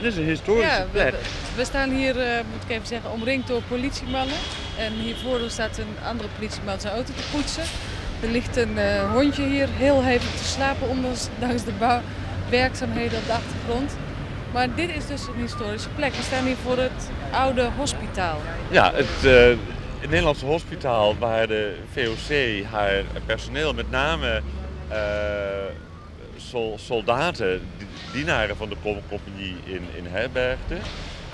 Het 0.00 0.12
is 0.12 0.16
een 0.16 0.24
historische 0.24 0.70
Ja, 0.78 0.86
plek. 0.92 1.10
we- 1.10 1.18
we 1.56 1.64
staan 1.64 1.90
hier, 1.90 2.20
eh, 2.20 2.34
moet 2.52 2.62
ik 2.66 2.70
even 2.70 2.86
zeggen, 2.86 3.10
omringd 3.10 3.46
door 3.48 3.62
politiemannen. 3.68 4.36
En 4.78 4.92
hiervoor 4.92 5.40
staat 5.46 5.78
een 5.78 6.06
andere 6.08 6.28
politieman 6.38 6.80
zijn 6.80 6.94
auto 6.94 7.12
te 7.12 7.22
poetsen. 7.32 7.62
Er 8.22 8.28
ligt 8.28 8.56
een 8.56 8.78
eh, 8.78 9.12
hondje 9.12 9.42
hier 9.42 9.68
heel 9.70 10.02
hevig 10.04 10.30
te 10.30 10.44
slapen, 10.44 10.88
ondanks 10.88 11.28
de 11.64 11.72
bouwwerkzaamheden 11.78 13.18
op 13.18 13.26
de 13.26 13.32
achtergrond. 13.32 13.96
Maar 14.52 14.74
dit 14.74 14.90
is 14.96 15.06
dus 15.06 15.26
een 15.26 15.40
historische 15.40 15.88
plek. 15.88 16.14
We 16.14 16.22
staan 16.22 16.44
hier 16.44 16.56
voor 16.64 16.78
het 16.78 17.10
oude 17.30 17.68
hospitaal. 17.76 18.38
Ja, 18.70 18.92
het 18.94 19.24
eh, 19.24 19.56
Nederlandse 20.08 20.44
hospitaal 20.46 21.18
waar 21.18 21.46
de 21.46 21.76
VOC 21.92 22.64
haar 22.70 23.02
personeel, 23.26 23.72
met 23.74 23.90
name 23.90 24.42
sol- 26.36 26.78
soldaten, 26.78 27.60
dienaren 28.12 28.56
van 28.56 28.68
de 28.68 28.76
com- 28.82 29.00
compagnie 29.08 29.56
in, 29.64 29.82
in 29.96 30.06
herbergde. 30.06 30.76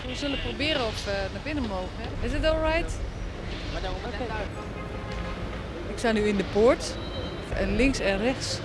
We 0.06 0.14
zullen 0.14 0.38
proberen 0.40 0.87
of 0.87 1.04
we 1.04 1.26
naar 1.33 1.42
binnen 1.42 1.64
mogen. 1.64 2.04
Is 2.21 2.33
het 2.33 2.45
alright? 2.45 2.99
Oké. 4.04 4.25
Ik 5.88 5.99
sta 5.99 6.12
nu 6.12 6.21
in 6.21 6.37
de 6.37 6.45
poort. 6.52 6.95
En 7.54 7.76
links 7.76 7.99
en 7.99 8.18
rechts 8.18 8.59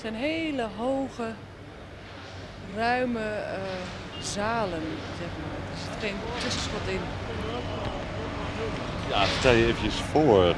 zijn 0.00 0.14
hele 0.14 0.66
hoge, 0.76 1.26
ruime 2.76 3.20
eh, 3.20 3.58
zalen, 4.20 4.82
zeg 5.18 5.28
maar. 5.40 5.70
Er 5.72 5.78
zit 5.78 6.00
geen 6.00 6.14
tussenschot 6.42 6.88
in. 6.88 7.00
Ja, 9.10 9.24
stel 9.38 9.52
je 9.52 9.66
eventjes 9.66 9.94
voor, 9.94 10.54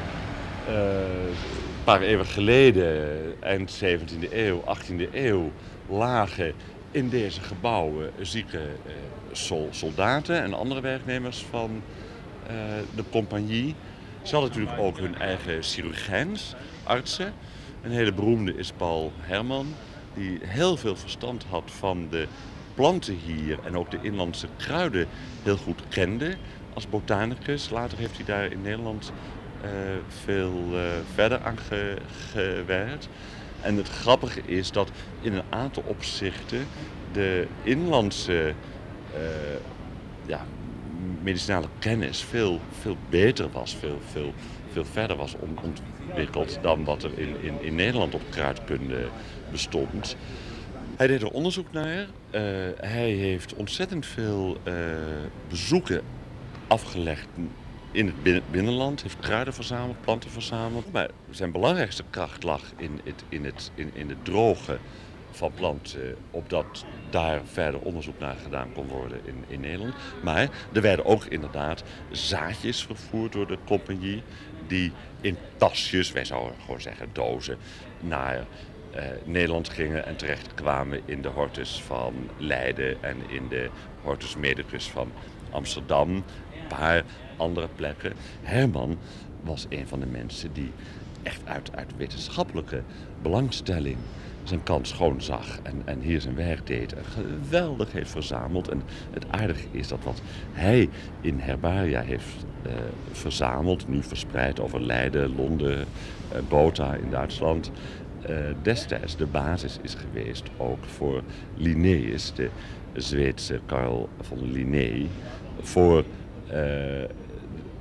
eh, 0.67 0.75
een 0.75 1.85
paar 1.85 2.01
eeuwen 2.01 2.27
geleden, 2.27 3.19
eind 3.43 3.71
17e 3.83 4.29
eeuw, 4.33 4.63
18e 4.67 5.09
eeuw, 5.13 5.53
lagen 5.89 6.55
in 6.95 7.09
deze 7.09 7.41
gebouwen 7.41 8.11
zieke 8.21 8.59
eh, 8.59 8.93
sol- 9.33 9.69
soldaten 9.71 10.43
en 10.43 10.55
andere 10.55 10.81
werknemers 10.81 11.45
van 11.51 11.83
eh, 12.47 12.55
de 12.95 13.05
compagnie. 13.11 13.75
Ze 14.23 14.35
hadden 14.37 14.51
natuurlijk 14.53 14.79
ook 14.81 14.99
hun 14.99 15.19
eigen 15.19 15.63
chirurgijns, 15.63 16.55
artsen. 16.83 17.33
Een 17.83 17.91
hele 17.91 18.13
beroemde 18.13 18.57
is 18.57 18.73
Paul 18.77 19.13
Herman, 19.21 19.67
die 20.15 20.39
heel 20.43 20.77
veel 20.77 20.97
verstand 20.97 21.45
had 21.51 21.63
van 21.67 22.07
de 22.11 22.27
planten 22.75 23.15
hier 23.25 23.59
en 23.65 23.77
ook 23.79 23.91
de 23.91 23.99
inlandse 24.03 24.47
kruiden 24.57 25.07
heel 25.43 25.57
goed 25.57 25.83
kende 25.89 26.35
als 26.75 26.89
botanicus. 26.89 27.71
Later 27.71 27.99
heeft 27.99 28.17
hij 28.17 28.25
daar 28.25 28.53
in 28.53 28.63
Nederland 28.63 29.13
eh, 29.63 29.71
veel 30.25 30.53
verder 31.15 31.41
aan 31.43 31.59
ge- 31.59 31.99
gewerkt. 32.33 33.09
En 33.65 33.77
het 33.77 33.89
grappige 33.89 34.41
is 34.45 34.73
dat 34.73 34.91
in 35.21 35.33
een 35.33 35.43
aantal 35.49 35.83
opzichten 35.87 36.67
de 37.13 37.47
inlandse 37.63 38.55
eh, 39.15 39.21
ja, 40.27 40.47
medicinale 41.23 41.67
kennis 41.79 42.23
veel, 42.23 42.61
veel 42.81 42.97
beter 43.09 43.51
was, 43.51 43.77
veel, 43.77 43.99
veel, 44.11 44.33
veel 44.73 44.85
verder 44.85 45.17
was 45.17 45.35
on- 45.39 45.59
ontwikkeld 45.63 46.59
dan 46.63 46.85
wat 46.85 47.03
er 47.03 47.19
in, 47.19 47.37
in, 47.41 47.63
in 47.63 47.75
Nederland 47.75 48.15
op 48.15 48.23
kruidkunde 48.31 49.09
bestond. 49.51 50.17
Hij 50.97 51.07
deed 51.07 51.23
er 51.23 51.31
onderzoek 51.31 51.73
naar. 51.73 52.07
Eh, 52.31 52.41
hij 52.77 53.11
heeft 53.11 53.55
ontzettend 53.55 54.07
veel 54.07 54.57
eh, 54.63 54.75
bezoeken 55.49 56.03
afgelegd 56.67 57.27
in 57.95 58.07
het 58.07 58.23
binnen- 58.23 58.43
binnenland. 58.51 59.03
Heeft 59.03 59.19
kruiden 59.19 59.55
verzameld, 59.55 60.01
planten 60.01 60.31
verzameld. 60.31 60.93
Maar 60.93 61.11
zijn 61.31 61.53
belangrijkste 61.53 62.05
kracht 62.11 62.43
lag 62.43 62.63
in 62.77 63.01
het, 63.05 63.25
in 63.29 63.45
het, 63.45 63.71
in, 63.75 63.91
in 63.93 64.09
het 64.09 64.25
drogen 64.25 64.79
van 65.31 65.53
planten. 65.55 66.17
Opdat 66.31 66.85
daar 67.11 67.41
verder 67.45 67.81
onderzoek 67.81 68.19
naar 68.19 68.37
gedaan 68.43 68.73
kon 68.73 68.87
worden 68.87 69.21
in, 69.25 69.45
in 69.49 69.61
Nederland. 69.61 69.95
Maar 70.23 70.49
er 70.73 70.81
werden 70.81 71.05
ook 71.05 71.25
inderdaad 71.25 71.83
zaadjes 72.11 72.85
vervoerd 72.85 73.33
door 73.33 73.47
de 73.47 73.59
compagnie. 73.67 74.23
Die 74.67 74.93
in 75.21 75.37
tasjes, 75.57 76.13
wij 76.13 76.25
zouden 76.25 76.55
gewoon 76.61 76.81
zeggen 76.81 77.09
dozen, 77.13 77.59
naar 78.01 78.47
eh, 78.91 79.05
Nederland 79.25 79.69
gingen 79.69 80.07
en 80.07 80.17
terecht 80.17 80.55
kwamen 80.55 81.01
in 81.05 81.23
de 81.23 81.29
hortus 81.29 81.83
van 81.87 82.15
Leiden 82.37 83.03
en 83.03 83.17
in 83.29 83.49
de 83.49 83.71
hortus 84.03 84.37
medicus 84.37 84.87
van 84.87 85.13
Amsterdam. 85.51 86.25
Andere 87.45 87.69
plekken. 87.75 88.13
Herman 88.43 88.99
was 89.43 89.67
een 89.69 89.89
van 89.89 90.01
de 90.01 90.07
mensen 90.07 90.53
die 90.53 90.71
echt 91.23 91.41
uit, 91.45 91.77
uit 91.77 91.97
wetenschappelijke 91.97 92.83
belangstelling 93.23 93.97
zijn 94.45 94.63
kans 94.63 94.89
schoon 94.89 95.23
zag 95.23 95.59
en, 95.63 95.83
en 95.85 96.01
hier 96.01 96.21
zijn 96.21 96.35
werk 96.35 96.67
deed. 96.67 96.95
En 96.95 97.05
geweldig 97.05 97.93
heeft 97.93 98.11
verzameld. 98.11 98.69
En 98.69 98.83
het 99.11 99.25
aardige 99.31 99.67
is 99.71 99.89
dat 99.89 100.05
wat 100.05 100.21
hij 100.53 100.89
in 101.21 101.39
herbaria 101.39 102.01
heeft 102.01 102.45
eh, 102.63 102.73
verzameld, 103.13 103.89
nu 103.89 104.03
verspreid 104.03 104.61
over 104.61 104.83
Leiden, 104.83 105.37
Londen, 105.37 105.79
eh, 105.79 106.39
Botha 106.49 106.95
in 106.95 107.11
Duitsland, 107.11 107.71
eh, 108.23 108.37
destijds 108.63 109.17
de 109.17 109.27
basis 109.27 109.79
is 109.83 109.95
geweest 109.95 110.45
ook 110.57 110.85
voor 110.85 111.23
Linnaeus, 111.57 112.33
de 112.35 112.51
Zweedse 112.93 113.61
Carl 113.67 114.09
van 114.21 114.51
Linné, 114.53 115.07
voor 115.61 116.05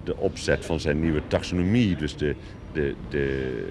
de 0.03 0.17
opzet 0.17 0.65
van 0.65 0.79
zijn 0.79 0.99
nieuwe 0.99 1.21
taxonomie, 1.27 1.95
dus 1.95 2.15
de, 2.17 2.35
de, 2.71 2.95
de 3.09 3.65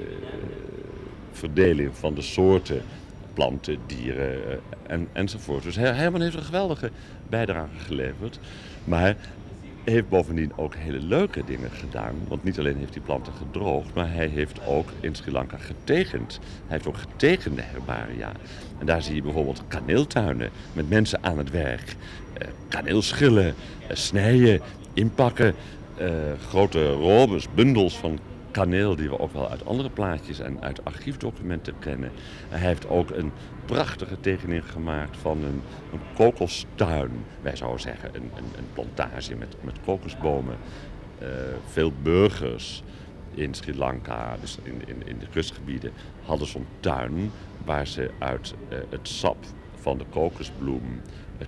verdeling 1.33 1.91
van 1.97 2.15
de 2.15 2.23
soorten 2.23 2.83
planten, 3.35 3.79
dieren 3.87 4.51
eh, 4.51 4.57
en, 4.87 5.09
enzovoort. 5.13 5.63
Dus 5.63 5.77
Her- 5.77 5.97
Herman 5.97 6.21
heeft 6.21 6.37
een 6.37 6.43
geweldige 6.43 6.91
bijdrage 7.29 7.79
geleverd, 7.87 8.39
maar 8.85 9.17
heeft 9.85 10.09
bovendien 10.09 10.53
ook 10.57 10.75
hele 10.75 10.99
leuke 10.99 11.43
dingen 11.47 11.71
gedaan. 11.71 12.15
Want 12.29 12.45
niet 12.45 12.59
alleen 12.59 12.77
heeft 12.77 12.95
hij 12.95 13.03
planten 13.03 13.33
gedroogd, 13.33 13.95
maar 13.95 14.13
hij 14.13 14.27
heeft 14.27 14.67
ook 14.67 14.89
in 15.01 15.15
Sri 15.15 15.33
Lanka 15.33 15.57
getegend. 15.57 16.39
Hij 16.43 16.77
heeft 16.77 16.87
ook 16.87 16.97
getegende 16.97 17.63
herbaria. 17.63 18.33
En 18.79 18.87
daar 18.87 19.03
zie 19.03 19.15
je 19.15 19.23
bijvoorbeeld 19.23 19.63
kaneeltuinen 19.69 20.51
met 20.73 20.89
mensen 20.89 21.19
aan 21.23 21.39
het 21.39 21.51
werk. 21.51 21.97
Eh, 22.33 22.49
kaneelschillen, 22.69 23.55
eh, 23.87 23.97
snijden, 23.97 24.61
inpakken, 24.93 25.55
eh, 25.97 26.09
grote 26.49 26.93
robes, 26.93 27.47
bundels 27.55 27.97
van 27.97 28.19
kaneel 28.51 28.97
die 28.97 29.09
we 29.09 29.19
ook 29.19 29.33
wel 29.33 29.51
uit 29.51 29.67
andere 29.67 29.91
plaatjes 29.91 30.39
en 30.39 30.63
uit 30.63 30.85
archiefdocumenten 30.85 31.75
kennen. 31.79 32.11
En 32.51 32.59
hij 32.59 32.69
heeft 32.69 32.89
ook 32.89 33.11
een 33.11 33.33
prachtige 33.65 34.21
tekening 34.21 34.71
gemaakt 34.73 35.17
van 35.17 35.39
een, 35.39 35.63
een 35.93 36.01
kokostuin. 36.15 37.11
Wij 37.41 37.57
zouden 37.57 37.81
zeggen 37.81 38.11
een, 38.15 38.31
een, 38.35 38.67
plantage 38.73 39.35
met, 39.35 39.57
met 39.61 39.77
kokosbomen. 39.85 40.57
Eh, 41.19 41.29
veel 41.67 41.93
burgers 42.03 42.83
in 43.35 43.55
Sri 43.55 43.77
Lanka, 43.77 44.37
dus 44.41 44.59
in, 44.63 44.83
in, 44.87 45.07
in 45.07 45.19
de 45.19 45.27
kustgebieden, 45.31 45.93
hadden 46.25 46.47
zo'n 46.47 46.67
tuin 46.81 47.31
waar 47.65 47.87
ze 47.87 48.11
uit 48.19 48.55
eh, 48.69 48.79
het 48.89 49.09
sap 49.09 49.37
van 49.75 49.99
de 49.99 50.05
kokosbloem 50.11 51.01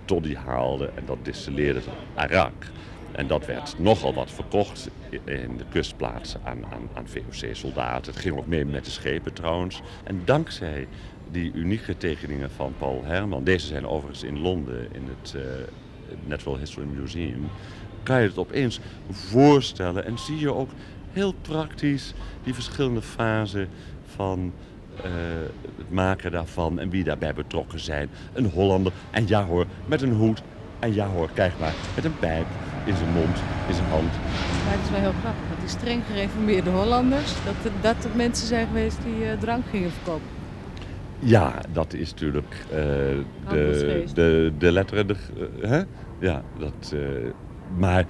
toddy 0.04 0.34
haalden 0.34 0.96
en 0.96 1.02
dat 1.06 1.18
distilleerden 1.22 1.82
tot 1.82 1.94
arak. 2.14 2.66
En 3.14 3.26
dat 3.26 3.46
werd 3.46 3.74
nogal 3.78 4.14
wat 4.14 4.30
verkocht 4.30 4.90
in 5.10 5.56
de 5.56 5.64
kustplaatsen 5.68 6.40
aan, 6.44 6.64
aan, 6.64 6.88
aan 6.94 7.08
VOC-soldaten. 7.08 8.12
Het 8.12 8.22
ging 8.22 8.36
ook 8.36 8.46
mee 8.46 8.64
met 8.64 8.84
de 8.84 8.90
schepen 8.90 9.32
trouwens. 9.32 9.80
En 10.04 10.22
dankzij 10.24 10.86
die 11.30 11.52
unieke 11.52 11.96
tekeningen 11.96 12.50
van 12.50 12.74
Paul 12.78 13.04
Herman, 13.04 13.44
deze 13.44 13.66
zijn 13.66 13.86
overigens 13.86 14.22
in 14.22 14.40
Londen 14.40 14.88
in 14.92 15.08
het 15.18 15.34
eh, 15.34 15.42
Natural 16.26 16.58
History 16.58 16.86
Museum, 16.86 17.48
kan 18.02 18.20
je 18.20 18.28
het 18.28 18.38
opeens 18.38 18.80
voorstellen 19.10 20.04
en 20.04 20.18
zie 20.18 20.38
je 20.38 20.54
ook 20.54 20.70
heel 21.12 21.32
praktisch 21.32 22.14
die 22.42 22.54
verschillende 22.54 23.02
fasen 23.02 23.68
van 24.06 24.52
eh, 24.96 25.10
het 25.76 25.90
maken 25.90 26.30
daarvan 26.30 26.78
en 26.78 26.90
wie 26.90 27.04
daarbij 27.04 27.34
betrokken 27.34 27.80
zijn. 27.80 28.08
Een 28.32 28.50
Hollander, 28.50 28.92
en 29.10 29.26
ja 29.26 29.44
hoor, 29.44 29.66
met 29.86 30.02
een 30.02 30.12
hoed. 30.12 30.42
En 30.84 30.94
ja 30.94 31.06
hoor, 31.06 31.28
kijk 31.32 31.52
maar, 31.60 31.74
met 31.94 32.04
een 32.04 32.18
pijp 32.18 32.46
in 32.84 32.96
zijn 32.96 33.12
mond, 33.12 33.36
in 33.68 33.74
zijn 33.74 33.88
hand. 33.88 34.10
Maar 34.64 34.72
het 34.72 34.84
is 34.84 34.90
wel 34.90 35.00
heel 35.00 35.20
grappig, 35.20 35.48
dat 35.48 35.60
die 35.60 35.68
streng 35.68 36.02
gereformeerde 36.06 36.70
Hollanders, 36.70 37.32
dat 37.44 37.54
er, 37.64 37.70
dat 37.80 38.04
er 38.04 38.16
mensen 38.16 38.46
zijn 38.46 38.66
geweest 38.66 38.98
die 39.04 39.24
eh, 39.24 39.38
drank 39.38 39.64
gingen 39.70 39.90
verkopen. 39.90 40.26
Ja, 41.18 41.60
dat 41.72 41.92
is 41.92 42.10
natuurlijk 42.10 42.66
eh, 42.70 42.76
de, 43.48 44.04
de, 44.14 44.52
de 44.58 44.72
letteren. 44.72 45.06
De, 45.06 45.16
eh, 45.62 45.70
hè? 45.70 45.82
Ja, 46.18 46.42
dat, 46.58 46.94
maar 47.76 48.06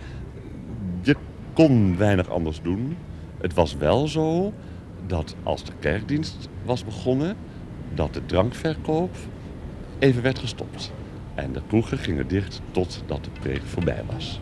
je 1.02 1.16
kon 1.52 1.96
weinig 1.96 2.30
anders 2.30 2.62
doen. 2.62 2.96
Het 3.40 3.54
was 3.54 3.76
wel 3.76 4.08
zo 4.08 4.52
dat 5.06 5.36
als 5.42 5.64
de 5.64 5.72
kerkdienst 5.78 6.48
was 6.64 6.84
begonnen, 6.84 7.36
dat 7.94 8.14
de 8.14 8.26
drankverkoop 8.26 9.16
even 9.98 10.22
werd 10.22 10.38
gestopt. 10.38 10.92
En 11.34 11.52
de 11.52 11.62
kroegen 11.66 11.98
gingen 11.98 12.28
dicht 12.28 12.60
totdat 12.70 13.24
de 13.24 13.30
preek 13.40 13.62
voorbij 13.62 14.04
was. 14.12 14.38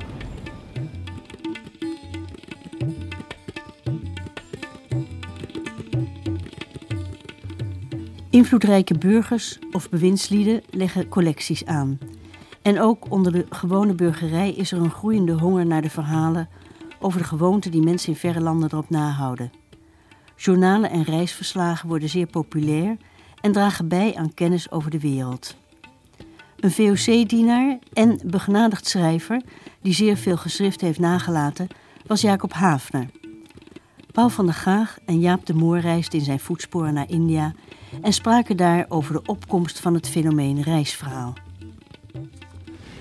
Invloedrijke 8.31 8.99
burgers 8.99 9.59
of 9.73 9.89
bewindslieden 9.89 10.63
leggen 10.71 11.09
collecties 11.09 11.65
aan. 11.65 11.99
En 12.63 12.81
ook 12.81 13.11
onder 13.11 13.33
de 13.33 13.47
gewone 13.51 13.95
burgerij 13.95 14.51
is 14.51 14.73
er 14.73 14.79
een 14.79 14.91
groeiende 14.91 15.33
honger 15.33 15.67
naar 15.67 15.83
de 15.83 15.91
verhalen 15.91 16.49
over 17.01 17.19
de 17.19 17.25
gewoonten 17.25 17.71
die 17.71 17.83
mensen 17.83 18.13
in 18.13 18.19
verre 18.19 18.41
landen 18.41 18.69
erop 18.73 18.91
nahouden. 18.91 19.53
Journalen 20.37 20.91
en 20.91 21.03
reisverslagen 21.03 21.89
worden 21.89 22.09
zeer 22.09 22.27
populair 22.27 22.97
en 23.41 23.53
dragen 23.53 23.89
bij 23.89 24.15
aan 24.15 24.35
kennis 24.35 24.71
over 24.71 24.91
de 24.91 25.01
wereld. 25.01 25.57
Een 26.63 26.71
VOC-dienaar 26.71 27.79
en 27.93 28.21
begenadigd 28.25 28.87
schrijver, 28.87 29.43
die 29.81 29.95
zeer 29.95 30.17
veel 30.17 30.37
geschrift 30.37 30.81
heeft 30.81 30.99
nagelaten, 30.99 31.69
was 32.07 32.21
Jacob 32.21 32.53
Hafner. 32.53 33.07
Paul 34.13 34.29
van 34.29 34.45
der 34.45 34.55
Gaag 34.55 34.99
en 35.07 35.21
Jaap 35.21 35.47
de 35.47 35.55
Moor 35.55 35.79
reisden 35.79 36.19
in 36.19 36.25
zijn 36.25 36.41
voetsporen 36.41 36.95
naar 36.95 37.11
India 37.11 37.55
en 38.03 38.13
spraken 38.13 38.57
daar 38.57 38.87
over 38.89 39.13
de 39.13 39.23
opkomst 39.27 39.81
van 39.81 39.95
het 39.95 40.09
fenomeen 40.09 40.63
reisverhaal. 40.63 41.35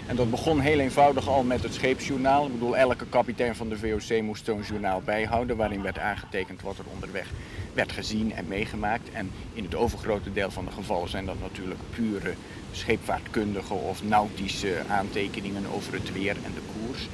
En 0.08 0.16
dat 0.16 0.30
begon 0.30 0.60
heel 0.60 0.80
eenvoudig 0.80 1.28
al 1.28 1.44
met 1.44 1.64
het 1.64 1.74
scheepsjournaal. 1.74 2.46
Ik 2.46 2.54
bedoel, 2.54 2.78
elke 2.78 3.06
kapitein 3.06 3.56
van 3.56 3.70
de 3.70 3.78
VOC 3.78 4.22
moest 4.22 4.46
zo'n 4.46 4.62
journaal 4.62 5.02
bijhouden... 5.06 5.58
waarin 5.58 5.82
werd 5.82 6.00
aangetekend 6.00 6.62
wat 6.62 6.78
er 6.78 6.86
onderweg 6.94 7.32
werd 7.74 7.92
gezien 7.92 8.34
en 8.34 8.48
meegemaakt. 8.48 9.12
En 9.12 9.32
in 9.54 9.64
het 9.64 9.76
overgrote 9.76 10.34
deel 10.34 10.52
van 10.52 10.66
de 10.66 10.72
gevallen 10.72 11.10
zijn 11.10 11.26
dat 11.26 11.40
natuurlijk 11.42 11.80
pure 11.96 12.34
scheepvaartkundige 12.72 13.74
of 13.74 14.04
nautische 14.04 14.82
aantekeningen 14.90 15.66
over 15.76 15.94
het 15.94 16.14
weer 16.14 16.36
en 16.36 16.54
de 16.54 16.62
koers. 16.74 17.08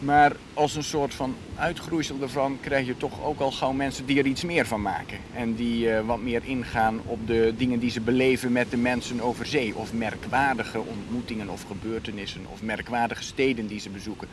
Maar 0.00 0.36
als 0.54 0.76
een 0.76 0.84
soort 0.84 1.14
van 1.14 1.34
uitgroeisel 1.56 2.16
ervan 2.20 2.58
krijg 2.60 2.86
je 2.86 2.96
toch 2.96 3.24
ook 3.24 3.40
al 3.40 3.50
gauw 3.50 3.72
mensen 3.72 4.06
die 4.06 4.18
er 4.18 4.26
iets 4.26 4.44
meer 4.44 4.66
van 4.66 4.82
maken. 4.82 5.18
En 5.34 5.54
die 5.54 5.86
uh, 5.86 6.00
wat 6.00 6.20
meer 6.20 6.42
ingaan 6.44 7.00
op 7.04 7.26
de 7.26 7.54
dingen 7.56 7.78
die 7.78 7.90
ze 7.90 8.00
beleven 8.00 8.52
met 8.52 8.70
de 8.70 8.76
mensen 8.76 9.20
over 9.20 9.46
zee. 9.46 9.74
Of 9.76 9.92
merkwaardige 9.92 10.80
ontmoetingen 10.80 11.48
of 11.48 11.62
gebeurtenissen 11.62 12.46
of 12.52 12.62
merkwaardige 12.62 13.22
steden 13.22 13.66
die 13.66 13.80
ze 13.80 13.88
bezoeken. 13.88 14.28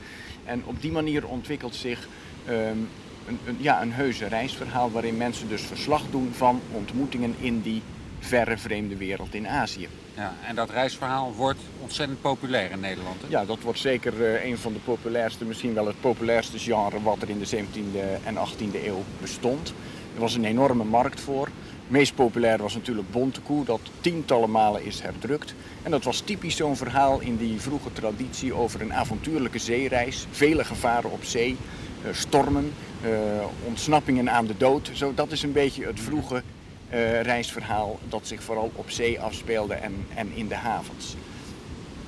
En 0.46 0.62
op 0.66 0.82
die 0.82 0.92
manier 0.92 1.28
ontwikkelt 1.28 1.76
zich 1.76 2.08
um, 2.50 2.90
een, 3.28 3.40
een, 3.46 3.58
ja, 3.60 3.82
een 3.82 3.94
heuse 3.94 4.26
reisverhaal 4.26 4.92
waarin 4.92 5.18
mensen 5.18 5.50
dus 5.50 5.62
verslag 5.62 6.04
doen 6.12 6.30
van 6.34 6.62
ontmoetingen 6.72 7.36
in 7.40 7.62
die 7.62 7.82
verre 8.20 8.58
vreemde 8.58 8.96
wereld 8.96 9.34
in 9.34 9.48
Azië. 9.48 9.88
Ja, 10.18 10.34
en 10.48 10.56
dat 10.56 10.70
reisverhaal 10.70 11.34
wordt 11.34 11.60
ontzettend 11.82 12.22
populair 12.22 12.72
in 12.72 12.80
Nederland. 12.80 13.16
Ja, 13.28 13.46
dat 13.46 13.62
wordt 13.62 13.80
zeker 13.80 14.14
uh, 14.14 14.46
een 14.46 14.58
van 14.58 14.74
de 14.74 14.80
populairste, 14.80 15.46
misschien 15.46 15.74
wel 15.74 15.88
het 15.88 16.02
populairste 16.02 16.60
genre 16.60 17.02
wat 17.02 17.22
er 17.22 17.30
in 17.30 17.40
de 17.40 17.58
17e 17.58 18.26
en 18.26 18.36
18e 18.36 18.86
eeuw 18.86 19.04
bestond. 19.22 19.74
Er 20.16 20.20
was 20.20 20.36
een 20.36 20.46
enorme 20.46 20.84
markt 20.84 21.20
voor. 21.20 21.46
Het 21.46 21.96
meest 21.96 22.16
populair 22.16 22.58
was 22.58 22.74
natuurlijk 22.74 23.12
Bontekoe, 23.12 23.66
dat 23.66 23.80
tientallen 24.02 24.52
malen 24.52 24.86
is 24.86 25.02
herdrukt. 25.02 25.54
En 25.84 25.92
dat 25.92 26.04
was 26.04 26.20
typisch 26.20 26.56
zo'n 26.56 26.76
verhaal 26.76 27.20
in 27.20 27.38
die 27.38 27.62
vroege 27.62 27.94
traditie 27.94 28.54
over 28.54 28.82
een 28.82 28.94
avontuurlijke 28.94 29.60
zeereis. 29.60 30.28
Vele 30.32 30.64
gevaren 30.64 31.12
op 31.12 31.24
zee, 31.24 31.58
uh, 32.06 32.14
stormen, 32.14 32.74
uh, 33.04 33.10
ontsnappingen 33.66 34.30
aan 34.30 34.46
de 34.46 34.58
dood. 34.58 34.90
Zo, 34.94 35.14
dat 35.14 35.32
is 35.32 35.44
een 35.44 35.52
beetje 35.52 35.86
het 35.86 36.00
vroege 36.00 36.44
uh, 36.94 37.22
reisverhaal 37.22 38.00
dat 38.10 38.28
zich 38.28 38.44
vooral 38.44 38.72
op 38.76 38.90
zee 38.90 39.20
afspeelde 39.20 39.74
en, 39.74 40.06
en 40.16 40.32
in 40.36 40.48
de 40.48 40.56
havens. 40.56 41.16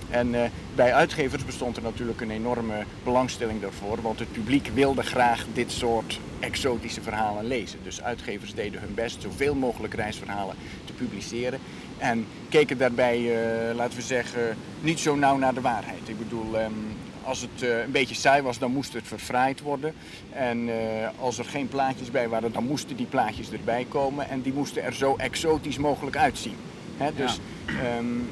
En 0.10 0.34
uh, 0.34 0.42
bij 0.76 0.94
uitgevers 0.94 1.46
bestond 1.46 1.78
er 1.78 1.84
natuurlijk 1.84 2.22
een 2.22 2.32
enorme 2.32 2.84
belangstelling 3.04 3.62
daarvoor, 3.62 4.02
want 4.02 4.20
het 4.20 4.32
publiek 4.32 4.68
wilde 4.74 5.04
graag 5.04 5.46
dit 5.54 5.72
soort 5.72 6.20
exotische 6.40 7.02
verhalen 7.02 7.46
lezen. 7.46 7.80
Dus 7.84 8.02
uitgevers 8.02 8.54
deden 8.54 8.82
hun 8.82 8.94
best 8.94 9.22
zoveel 9.22 9.56
mogelijk 9.56 9.94
reisverhalen 9.94 10.56
te 10.86 10.94
publiceren 10.94 11.60
en 11.98 12.26
keken 12.50 12.78
daarbij, 12.78 13.20
uh, 13.20 13.76
laten 13.76 13.98
we 13.98 14.02
zeggen, 14.02 14.58
niet 14.82 15.00
zo 15.00 15.16
nauw 15.16 15.38
naar 15.38 15.54
de 15.54 15.62
waarheid. 15.62 16.10
Ik 16.10 16.18
bedoel, 16.18 16.62
um, 16.62 16.96
als 17.30 17.42
het 17.42 17.64
uh, 17.64 17.82
een 17.84 17.92
beetje 17.92 18.16
saai 18.16 18.42
was, 18.42 18.58
dan 18.58 18.72
moest 18.72 18.94
het 18.94 19.08
verfraaid 19.08 19.62
worden. 19.62 19.94
En 20.32 20.68
uh, 20.68 20.74
als 21.20 21.38
er 21.38 21.46
geen 21.46 21.68
plaatjes 21.68 22.12
bij 22.12 22.30
waren, 22.30 22.52
dan 22.52 22.64
moesten 22.64 22.96
die 22.96 23.06
plaatjes 23.06 23.52
erbij 23.52 23.86
komen. 23.90 24.30
En 24.30 24.42
die 24.42 24.54
moesten 24.54 24.84
er 24.84 24.94
zo 24.94 25.16
exotisch 25.16 25.78
mogelijk 25.78 26.18
uitzien. 26.18 26.56
Hè? 26.98 27.14
Dus 27.16 27.40
ja. 27.66 27.98
um, 27.98 28.30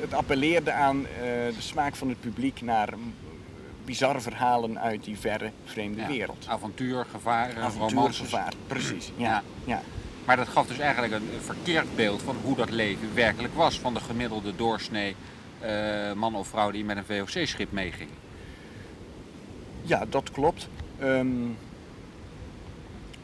het 0.00 0.14
appelleerde 0.14 0.72
aan 0.72 1.00
uh, 1.00 1.06
de 1.26 1.54
smaak 1.58 1.96
van 1.96 2.08
het 2.08 2.20
publiek 2.20 2.60
naar 2.60 2.88
bizarre 3.84 4.20
verhalen 4.20 4.80
uit 4.80 5.04
die 5.04 5.18
verre 5.18 5.50
vreemde 5.64 6.00
ja. 6.00 6.06
wereld. 6.06 6.46
Avontuur, 6.48 7.06
gevaar, 7.10 7.58
Avontuur, 7.58 7.96
romances. 7.96 8.18
gevaar, 8.18 8.52
precies. 8.66 9.12
Ja. 9.16 9.24
ja. 9.24 9.42
ja. 9.64 9.82
Maar 10.24 10.36
dat 10.36 10.48
gaf 10.48 10.66
dus 10.66 10.78
eigenlijk 10.78 11.12
een 11.12 11.28
verkeerd 11.40 11.96
beeld 11.96 12.22
van 12.22 12.36
hoe 12.42 12.56
dat 12.56 12.70
leven 12.70 13.14
werkelijk 13.14 13.54
was 13.54 13.78
van 13.78 13.94
de 13.94 14.00
gemiddelde 14.00 14.56
doorsnee 14.56 15.16
man 16.16 16.34
of 16.34 16.48
vrouw 16.48 16.70
die 16.70 16.84
met 16.84 16.96
een 16.96 17.04
VOC-schip 17.04 17.72
meeging. 17.72 18.10
Ja, 19.82 20.04
dat 20.08 20.30
klopt. 20.30 20.68
Um, 21.02 21.56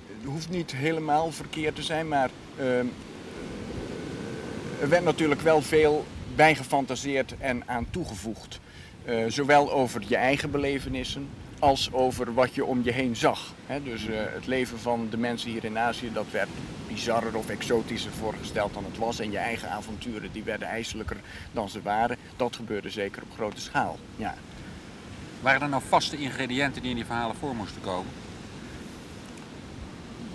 het 0.06 0.24
hoeft 0.24 0.50
niet 0.50 0.74
helemaal 0.74 1.32
verkeerd 1.32 1.74
te 1.74 1.82
zijn, 1.82 2.08
maar 2.08 2.30
um, 2.60 2.92
er 4.80 4.88
werd 4.88 5.04
natuurlijk 5.04 5.40
wel 5.40 5.62
veel 5.62 6.06
bijgefantaseerd 6.34 7.34
en 7.38 7.62
aan 7.66 7.86
toegevoegd. 7.90 8.60
Uh, 9.04 9.24
zowel 9.28 9.72
over 9.72 10.02
je 10.06 10.16
eigen 10.16 10.50
belevenissen 10.50 11.28
als 11.58 11.92
over 11.92 12.34
wat 12.34 12.54
je 12.54 12.64
om 12.64 12.80
je 12.84 12.92
heen 12.92 13.16
zag. 13.16 13.54
Dus 13.84 14.06
uh, 14.06 14.16
het 14.16 14.46
leven 14.46 14.78
van 14.78 15.08
de 15.10 15.16
mensen 15.16 15.50
hier 15.50 15.64
in 15.64 15.78
Azië, 15.78 16.12
dat 16.12 16.26
werd 16.30 16.48
bizarrer 17.00 17.36
of 17.36 17.48
exotischer 17.48 18.12
voorgesteld 18.12 18.74
dan 18.74 18.84
het 18.84 18.98
was. 18.98 19.18
En 19.18 19.30
je 19.30 19.38
eigen 19.38 19.70
avonturen, 19.70 20.32
die 20.32 20.42
werden 20.42 20.68
ijselijker 20.68 21.16
dan 21.52 21.68
ze 21.68 21.82
waren. 21.82 22.16
Dat 22.36 22.56
gebeurde 22.56 22.90
zeker 22.90 23.22
op 23.22 23.32
grote 23.34 23.60
schaal, 23.60 23.98
ja. 24.16 24.34
Waren 25.40 25.62
er 25.62 25.68
nou 25.68 25.82
vaste 25.88 26.16
ingrediënten 26.16 26.82
die 26.82 26.90
in 26.90 26.96
die 26.96 27.04
verhalen 27.04 27.36
voor 27.36 27.54
moesten 27.54 27.80
komen? 27.80 28.12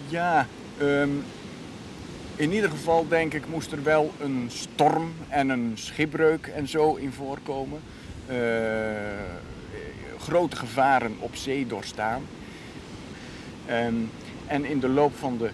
Ja, 0.08 0.47
um, 0.82 1.23
in 2.36 2.51
ieder 2.51 2.69
geval 2.69 3.08
denk 3.08 3.34
ik 3.34 3.47
moest 3.47 3.71
er 3.71 3.84
wel 3.84 4.13
een 4.19 4.49
storm 4.51 5.13
en 5.30 5.49
een 5.49 5.71
schipbreuk 5.75 6.47
en 6.47 6.67
zo 6.67 6.95
in 6.95 7.12
voorkomen. 7.12 7.82
Uh, 8.30 8.36
grote 10.19 10.56
gevaren 10.56 11.15
op 11.19 11.36
zee 11.36 11.67
doorstaan. 11.67 12.23
Um, 13.69 14.10
en 14.47 14.65
in 14.65 14.80
de 14.80 14.89
loop 14.89 15.15
van 15.17 15.38
de 15.38 15.49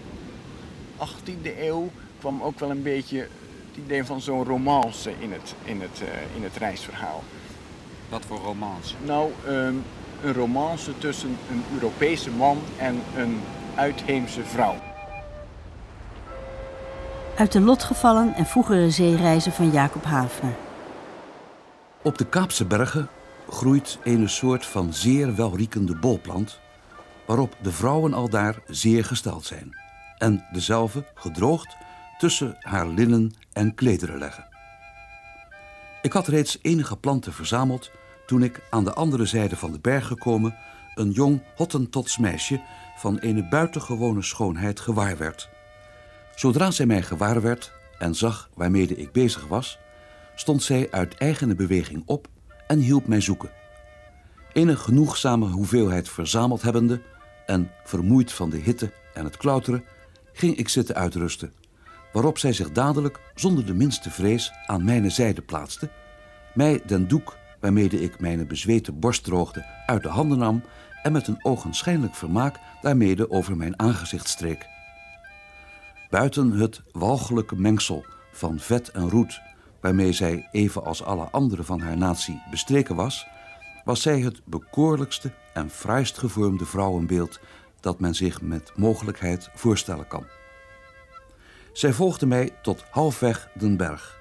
18e 1.06 1.58
eeuw 1.60 1.90
kwam 2.18 2.42
ook 2.42 2.58
wel 2.58 2.70
een 2.70 2.82
beetje 2.82 3.18
het 3.18 3.84
idee 3.84 4.04
van 4.04 4.20
zo'n 4.20 4.44
romance 4.44 5.12
in 5.18 5.32
het, 5.32 5.54
in, 5.64 5.80
het, 5.80 6.00
uh, 6.02 6.36
in 6.36 6.42
het 6.42 6.56
reisverhaal. 6.56 7.22
Wat 8.08 8.24
voor 8.26 8.38
romance? 8.38 8.94
Nou, 9.04 9.30
um, 9.48 9.84
een 10.22 10.32
romance 10.32 10.98
tussen 10.98 11.36
een 11.50 11.64
Europese 11.74 12.30
man 12.30 12.58
en 12.78 13.02
een 13.16 13.40
uitheemse 13.74 14.44
vrouw. 14.44 14.74
Uit 17.36 17.52
de 17.52 17.60
lotgevallen 17.60 18.34
en 18.34 18.46
vroegere 18.46 18.90
zeereizen 18.90 19.52
van 19.52 19.70
Jacob 19.70 20.04
Hafner. 20.04 20.54
Op 22.02 22.18
de 22.18 22.26
Kaapse 22.26 22.64
bergen 22.64 23.08
groeit 23.48 23.98
een 24.04 24.28
soort 24.28 24.66
van 24.66 24.92
zeer 24.94 25.34
welriekende 25.34 25.96
bolplant, 25.96 26.60
waarop 27.26 27.56
de 27.62 27.72
vrouwen 27.72 28.14
al 28.14 28.28
daar 28.28 28.58
zeer 28.66 29.04
gesteld 29.04 29.44
zijn, 29.44 29.76
en 30.22 30.44
dezelfde 30.52 31.04
gedroogd 31.14 31.76
tussen 32.18 32.56
haar 32.58 32.88
linnen 32.88 33.32
en 33.52 33.74
klederen 33.74 34.18
leggen. 34.18 34.46
Ik 36.02 36.12
had 36.12 36.26
reeds 36.26 36.58
enige 36.62 36.96
planten 36.96 37.32
verzameld 37.32 37.90
toen 38.26 38.42
ik 38.42 38.60
aan 38.70 38.84
de 38.84 38.92
andere 38.92 39.26
zijde 39.26 39.56
van 39.56 39.72
de 39.72 39.80
berg 39.80 40.06
gekomen 40.06 40.56
een 40.94 41.10
jong 41.10 41.42
Hottentots 41.56 42.18
meisje 42.18 42.60
van 42.96 43.16
een 43.20 43.48
buitengewone 43.48 44.22
schoonheid 44.22 44.80
gewaar 44.80 45.16
werd. 45.16 45.48
Zodra 46.34 46.70
zij 46.70 46.86
mij 46.86 47.02
gewaar 47.02 47.42
werd 47.42 47.72
en 47.98 48.14
zag 48.14 48.50
waarmede 48.54 48.96
ik 48.96 49.12
bezig 49.12 49.46
was, 49.46 49.78
stond 50.34 50.62
zij 50.62 50.90
uit 50.90 51.14
eigene 51.14 51.54
beweging 51.54 52.02
op 52.06 52.28
en 52.66 52.78
hielp 52.78 53.06
mij 53.06 53.20
zoeken. 53.20 53.50
Een 54.52 54.76
genoegzame 54.76 55.46
hoeveelheid 55.46 56.08
verzameld 56.08 56.62
hebbende 56.62 57.02
en 57.46 57.70
vermoeid 57.84 58.32
van 58.32 58.50
de 58.50 58.58
hitte 58.58 58.92
en 59.14 59.24
het 59.24 59.36
klauteren, 59.36 59.84
ging 60.32 60.56
ik 60.56 60.68
zitten 60.68 60.94
uitrusten, 60.94 61.52
waarop 62.12 62.38
zij 62.38 62.52
zich 62.52 62.72
dadelijk 62.72 63.20
zonder 63.34 63.66
de 63.66 63.74
minste 63.74 64.10
vrees 64.10 64.52
aan 64.66 64.84
mijn 64.84 65.10
zijde 65.10 65.42
plaatste, 65.42 65.90
mij 66.54 66.82
den 66.86 67.08
doek 67.08 67.36
waarmede 67.60 68.02
ik 68.02 68.20
mijn 68.20 68.46
bezweten 68.46 68.98
borst 68.98 69.24
droogde 69.24 69.64
uit 69.86 70.02
de 70.02 70.08
handen 70.08 70.38
nam 70.38 70.62
en 71.02 71.12
met 71.12 71.28
een 71.28 71.44
ogenschijnlijk 71.44 72.14
vermaak 72.14 72.58
daarmede 72.80 73.30
over 73.30 73.56
mijn 73.56 73.78
aangezicht 73.78 74.28
streek. 74.28 74.66
Buiten 76.10 76.50
het 76.50 76.80
walgelijke 76.92 77.56
mengsel 77.56 78.04
van 78.32 78.58
vet 78.58 78.90
en 78.90 79.10
roet 79.10 79.40
waarmee 79.80 80.12
zij, 80.12 80.48
even 80.52 80.84
als 80.84 81.02
alle 81.02 81.28
anderen 81.30 81.64
van 81.64 81.80
haar 81.80 81.96
natie, 81.96 82.42
bestreken 82.50 82.96
was, 82.96 83.26
was 83.84 84.02
zij 84.02 84.20
het 84.20 84.40
bekoorlijkste 84.44 85.32
en 85.54 85.70
fraaist 85.70 86.18
gevormde 86.18 86.64
vrouwenbeeld 86.64 87.40
dat 87.82 88.00
men 88.00 88.14
zich 88.14 88.40
met 88.40 88.72
mogelijkheid 88.76 89.48
voorstellen 89.54 90.06
kan. 90.06 90.26
Zij 91.72 91.92
volgde 91.92 92.26
mij 92.26 92.50
tot 92.62 92.84
halfweg 92.90 93.48
den 93.54 93.76
berg, 93.76 94.20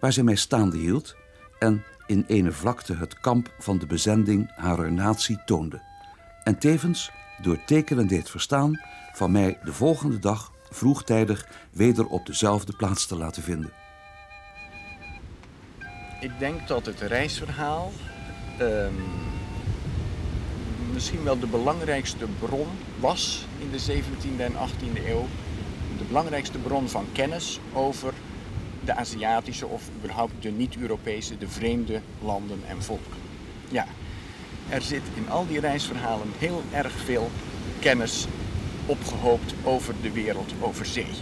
waar 0.00 0.12
zij 0.12 0.22
mij 0.22 0.34
staande 0.34 0.76
hield 0.76 1.16
en 1.58 1.84
in 2.06 2.24
ene 2.26 2.52
vlakte 2.52 2.94
het 2.94 3.20
kamp 3.20 3.54
van 3.58 3.78
de 3.78 3.86
bezending 3.86 4.50
harer 4.56 4.92
natie 4.92 5.44
toonde. 5.44 5.82
En 6.44 6.58
tevens 6.58 7.10
door 7.42 7.64
tekenen 7.66 8.06
deed 8.06 8.30
verstaan 8.30 8.80
van 9.12 9.30
mij 9.32 9.58
de 9.64 9.72
volgende 9.72 10.18
dag 10.18 10.52
vroegtijdig 10.70 11.46
weder 11.70 12.06
op 12.06 12.26
dezelfde 12.26 12.72
plaats 12.76 13.06
te 13.06 13.16
laten 13.16 13.42
vinden. 13.42 13.72
Ik 16.20 16.38
denk 16.38 16.68
dat 16.68 16.86
het 16.86 17.00
reisverhaal 17.00 17.92
ehm, 18.58 18.92
misschien 20.98 21.24
wel 21.24 21.38
de 21.38 21.46
belangrijkste 21.46 22.26
bron 22.38 22.66
was 23.00 23.44
in 23.58 23.70
de 23.70 23.80
17e 23.80 24.40
en 24.40 24.52
18e 24.52 25.06
eeuw. 25.06 25.26
De 25.98 26.04
belangrijkste 26.04 26.58
bron 26.58 26.88
van 26.88 27.06
kennis 27.12 27.60
over 27.72 28.12
de 28.84 28.94
Aziatische 28.94 29.66
of 29.66 29.82
überhaupt 29.98 30.32
de 30.40 30.50
niet-Europese, 30.50 31.38
de 31.38 31.48
vreemde 31.48 32.00
landen 32.22 32.60
en 32.68 32.82
volken. 32.82 33.16
Ja, 33.68 33.86
er 34.68 34.82
zit 34.82 35.02
in 35.14 35.30
al 35.30 35.46
die 35.46 35.60
reisverhalen 35.60 36.28
heel 36.38 36.62
erg 36.72 36.92
veel 36.92 37.30
kennis 37.80 38.26
opgehoopt 38.86 39.54
over 39.64 39.94
de 40.02 40.12
wereld, 40.12 40.52
over 40.60 40.86
zee. 40.86 41.14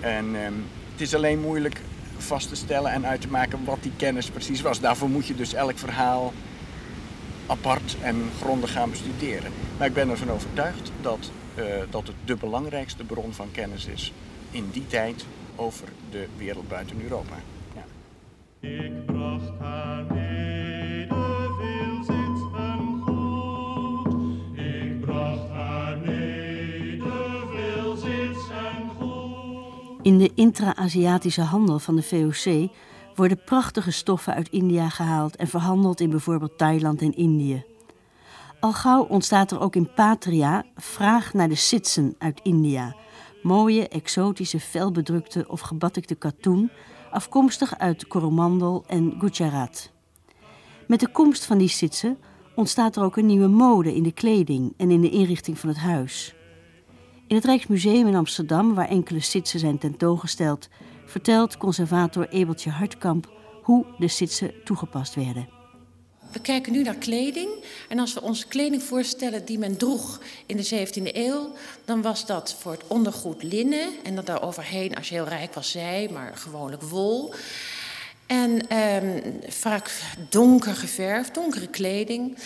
En 0.00 0.36
ehm, 0.36 0.54
het 0.92 1.00
is 1.00 1.14
alleen 1.14 1.40
moeilijk 1.40 1.80
vast 2.16 2.48
te 2.48 2.56
stellen 2.56 2.92
en 2.92 3.06
uit 3.06 3.20
te 3.20 3.28
maken 3.28 3.64
wat 3.64 3.82
die 3.82 3.92
kennis 3.96 4.30
precies 4.30 4.60
was. 4.60 4.80
Daarvoor 4.80 5.08
moet 5.08 5.26
je 5.26 5.34
dus 5.34 5.54
elk 5.54 5.78
verhaal 5.78 6.32
apart 7.46 7.96
en 8.02 8.16
grondig 8.40 8.72
gaan 8.72 8.90
bestuderen. 8.90 9.52
Maar 9.78 9.86
ik 9.86 9.94
ben 9.94 10.10
ervan 10.10 10.30
overtuigd 10.30 10.92
dat, 11.00 11.30
uh, 11.58 11.64
dat 11.90 12.06
het 12.06 12.16
de 12.24 12.36
belangrijkste 12.36 13.04
bron 13.04 13.32
van 13.32 13.48
kennis 13.52 13.86
is 13.86 14.12
in 14.50 14.68
die 14.72 14.86
tijd 14.86 15.26
over 15.56 15.88
de 16.10 16.26
wereld 16.36 16.68
buiten 16.68 17.02
Europa. 17.02 17.34
Ja. 17.74 17.84
Ik 18.68 19.06
bracht 19.06 19.50
haar 19.58 20.04
mede 20.04 21.14
veel 21.58 22.04
zit 22.04 22.56
en 22.56 23.02
goed. 23.06 24.58
Ik 24.58 25.00
bracht 25.00 25.48
haar 25.48 25.98
mede 25.98 27.12
veel 27.52 27.96
zit 27.96 28.50
en 28.50 28.88
goed. 28.98 30.06
In 30.06 30.18
de 30.18 30.32
intra-Aziatische 30.34 31.42
handel 31.42 31.78
van 31.78 31.96
de 31.96 32.02
VOC 32.02 32.70
worden 33.14 33.44
prachtige 33.44 33.90
stoffen 33.90 34.34
uit 34.34 34.48
India 34.48 34.88
gehaald 34.88 35.36
en 35.36 35.46
verhandeld 35.46 36.00
in 36.00 36.10
bijvoorbeeld 36.10 36.58
Thailand 36.58 37.00
en 37.00 37.16
Indië. 37.16 37.64
Al 38.60 38.72
gauw 38.72 39.04
ontstaat 39.04 39.50
er 39.50 39.60
ook 39.60 39.76
in 39.76 39.92
Patria 39.94 40.64
vraag 40.76 41.32
naar 41.32 41.48
de 41.48 41.54
sitsen 41.54 42.14
uit 42.18 42.40
India. 42.42 42.96
Mooie, 43.42 43.88
exotische, 43.88 44.60
felbedrukte 44.60 45.44
of 45.48 45.60
gebatikte 45.60 46.14
katoen, 46.14 46.70
afkomstig 47.10 47.78
uit 47.78 48.06
Coromandel 48.06 48.84
en 48.86 49.14
Gujarat. 49.18 49.90
Met 50.86 51.00
de 51.00 51.08
komst 51.08 51.44
van 51.44 51.58
die 51.58 51.68
sitsen 51.68 52.18
ontstaat 52.54 52.96
er 52.96 53.02
ook 53.02 53.16
een 53.16 53.26
nieuwe 53.26 53.48
mode 53.48 53.94
in 53.94 54.02
de 54.02 54.12
kleding 54.12 54.74
en 54.76 54.90
in 54.90 55.00
de 55.00 55.10
inrichting 55.10 55.58
van 55.58 55.68
het 55.68 55.78
huis. 55.78 56.34
In 57.26 57.36
het 57.36 57.44
Rijksmuseum 57.44 58.06
in 58.06 58.14
Amsterdam, 58.14 58.74
waar 58.74 58.88
enkele 58.88 59.20
sitsen 59.20 59.60
zijn 59.60 59.78
tentoongesteld, 59.78 60.68
vertelt 61.06 61.56
conservator 61.56 62.28
Ebeltje 62.28 62.70
Hartkamp 62.70 63.32
hoe 63.62 63.86
de 63.98 64.08
sitsen 64.08 64.52
toegepast 64.64 65.14
werden. 65.14 65.48
We 66.32 66.40
kijken 66.40 66.72
nu 66.72 66.82
naar 66.82 66.94
kleding. 66.94 67.48
En 67.88 67.98
als 67.98 68.14
we 68.14 68.22
onze 68.22 68.46
kleding 68.46 68.82
voorstellen 68.82 69.44
die 69.44 69.58
men 69.58 69.76
droeg 69.76 70.20
in 70.46 70.56
de 70.56 70.86
17e 70.88 71.16
eeuw, 71.16 71.52
dan 71.84 72.02
was 72.02 72.26
dat 72.26 72.56
voor 72.58 72.72
het 72.72 72.86
ondergoed 72.86 73.42
linnen. 73.42 73.88
En 74.02 74.14
dan 74.14 74.24
daar 74.24 74.42
overheen, 74.42 74.96
als 74.96 75.08
je 75.08 75.14
heel 75.14 75.28
rijk 75.28 75.54
was, 75.54 75.70
zij, 75.70 76.08
maar 76.12 76.36
gewoonlijk 76.36 76.82
wol. 76.82 77.34
En 78.26 78.68
eh, 78.68 78.96
vaak 79.48 79.90
donker 80.28 80.74
geverfd, 80.74 81.34
donkere 81.34 81.68
kleding. 81.68 82.38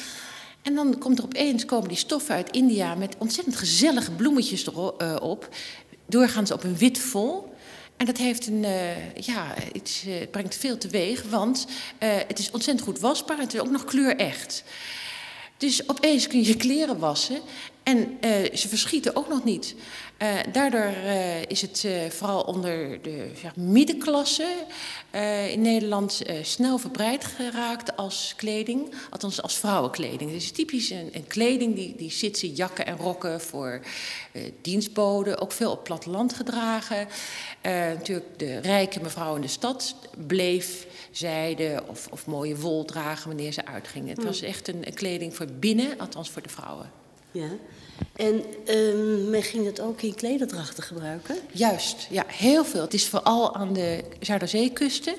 En 0.63 0.75
dan 0.75 0.99
komt 0.99 1.19
er 1.19 1.25
opeens 1.25 1.65
komen 1.65 1.89
die 1.89 1.99
stoffen 1.99 2.35
uit 2.35 2.51
India 2.51 2.95
met 2.95 3.17
ontzettend 3.19 3.57
gezellige 3.57 4.11
bloemetjes 4.13 4.67
erop. 4.67 5.49
Eh, 5.51 5.59
doorgaans 6.07 6.51
op 6.51 6.65
een 6.65 6.77
wit 6.77 6.99
vol. 6.99 7.57
En 7.99 8.07
dat 8.07 8.17
heeft 8.17 8.47
een, 8.47 8.63
uh, 8.63 9.17
ja, 9.17 9.55
iets, 9.73 10.05
uh, 10.07 10.15
brengt 10.31 10.57
veel 10.57 10.79
teweeg, 10.79 11.23
want 11.23 11.67
uh, 12.03 12.09
het 12.27 12.39
is 12.39 12.51
ontzettend 12.51 12.87
goed 12.87 12.99
wasbaar 12.99 13.37
en 13.37 13.43
het 13.43 13.55
is 13.55 13.61
ook 13.61 13.71
nog 13.71 13.85
kleurecht. 13.85 14.65
Dus 15.57 15.89
opeens 15.89 16.27
kun 16.27 16.39
je 16.39 16.47
je 16.47 16.57
kleren 16.57 16.99
wassen 16.99 17.41
en 17.83 18.19
ze 18.55 18.69
verschieten 18.69 19.17
ook 19.17 19.29
nog 19.29 19.45
niet. 19.45 19.75
Uh, 20.23 20.39
daardoor 20.53 20.93
uh, 21.05 21.43
is 21.43 21.61
het 21.61 21.83
uh, 21.87 22.11
vooral 22.11 22.41
onder 22.41 23.03
de 23.03 23.31
ja, 23.43 23.53
middenklasse 23.57 24.47
in 25.51 25.61
Nederland 25.61 26.23
snel 26.43 26.79
verbreid 26.79 27.25
geraakt 27.25 27.97
als 27.97 28.33
kleding, 28.37 28.95
althans 29.11 29.43
als 29.43 29.59
vrouwenkleding. 29.59 30.31
Het 30.31 30.43
is 30.43 30.51
typisch 30.51 30.91
een, 30.91 31.09
een 31.13 31.27
kleding 31.27 31.75
die, 31.75 31.97
die 31.97 32.11
zitten 32.11 32.49
jakken 32.49 32.87
en 32.87 32.97
rokken 32.97 33.41
voor 33.41 33.81
dienstboden, 34.63 35.41
ook 35.41 35.53
veel 35.53 35.71
op 35.71 35.85
platteland 35.85 36.35
gedragen. 36.35 37.09
natuurlijk 37.63 38.39
de 38.39 38.59
rijke 38.59 39.01
mevrouw 39.01 39.35
in 39.35 39.41
de 39.41 39.49
stad 39.49 39.95
bleef 40.27 40.87
zijde 41.11 41.83
of, 41.87 42.07
of 42.11 42.27
mooie 42.27 42.57
wol 42.57 42.85
dragen 42.85 43.29
wanneer 43.29 43.53
ze 43.53 43.67
uitgingen. 43.67 44.09
Het 44.09 44.19
hm. 44.19 44.27
was 44.27 44.43
echt 44.43 44.69
een, 44.69 44.87
een 44.87 44.95
kleding 44.95 45.37
voor 45.37 45.47
binnen, 45.59 45.99
althans 45.99 46.31
voor 46.31 46.43
de 46.43 46.49
vrouwen. 46.49 46.91
Ja. 47.33 47.49
En 48.17 48.45
um, 48.69 49.31
men 49.31 49.43
ging 49.43 49.67
het 49.67 49.81
ook 49.81 50.03
in 50.03 50.15
klederdrachten 50.15 50.83
gebruiken? 50.83 51.37
Juist, 51.53 52.07
ja, 52.11 52.25
heel 52.27 52.65
veel. 52.65 52.81
Het 52.81 52.95
is 52.95 53.09
vooral 53.09 53.55
aan 53.55 53.73
de 53.73 54.05
Zuiderzeekusten. 54.21 55.15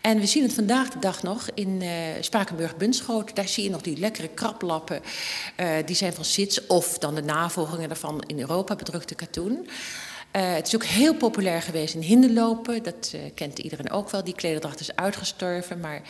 En 0.00 0.20
we 0.20 0.26
zien 0.26 0.42
het 0.42 0.52
vandaag 0.52 0.88
de 0.88 0.98
dag 0.98 1.22
nog 1.22 1.48
in 1.54 1.82
uh, 1.82 1.90
Spakenburg-Bunschoten. 2.20 3.34
Daar 3.34 3.48
zie 3.48 3.64
je 3.64 3.70
nog 3.70 3.82
die 3.82 3.98
lekkere 3.98 4.28
kraplappen. 4.28 5.00
Uh, 5.60 5.68
die 5.84 5.96
zijn 5.96 6.12
van 6.12 6.24
Sits 6.24 6.66
of 6.66 6.98
dan 6.98 7.14
de 7.14 7.22
navolgingen 7.22 7.88
daarvan 7.88 8.22
in 8.26 8.40
Europa, 8.40 8.76
bedrukte 8.76 9.14
katoen. 9.14 9.68
Uh, 10.36 10.54
het 10.54 10.66
is 10.66 10.74
ook 10.74 10.84
heel 10.84 11.14
populair 11.14 11.62
geweest 11.62 11.94
in 11.94 12.00
hinderlopen. 12.00 12.82
Dat 12.82 13.14
kent 13.34 13.58
iedereen 13.58 13.90
ook 13.90 14.10
wel. 14.10 14.24
Die 14.24 14.34
klederdracht 14.34 14.80
is 14.80 14.96
uitgestorven. 14.96 15.80
Maar 15.80 16.02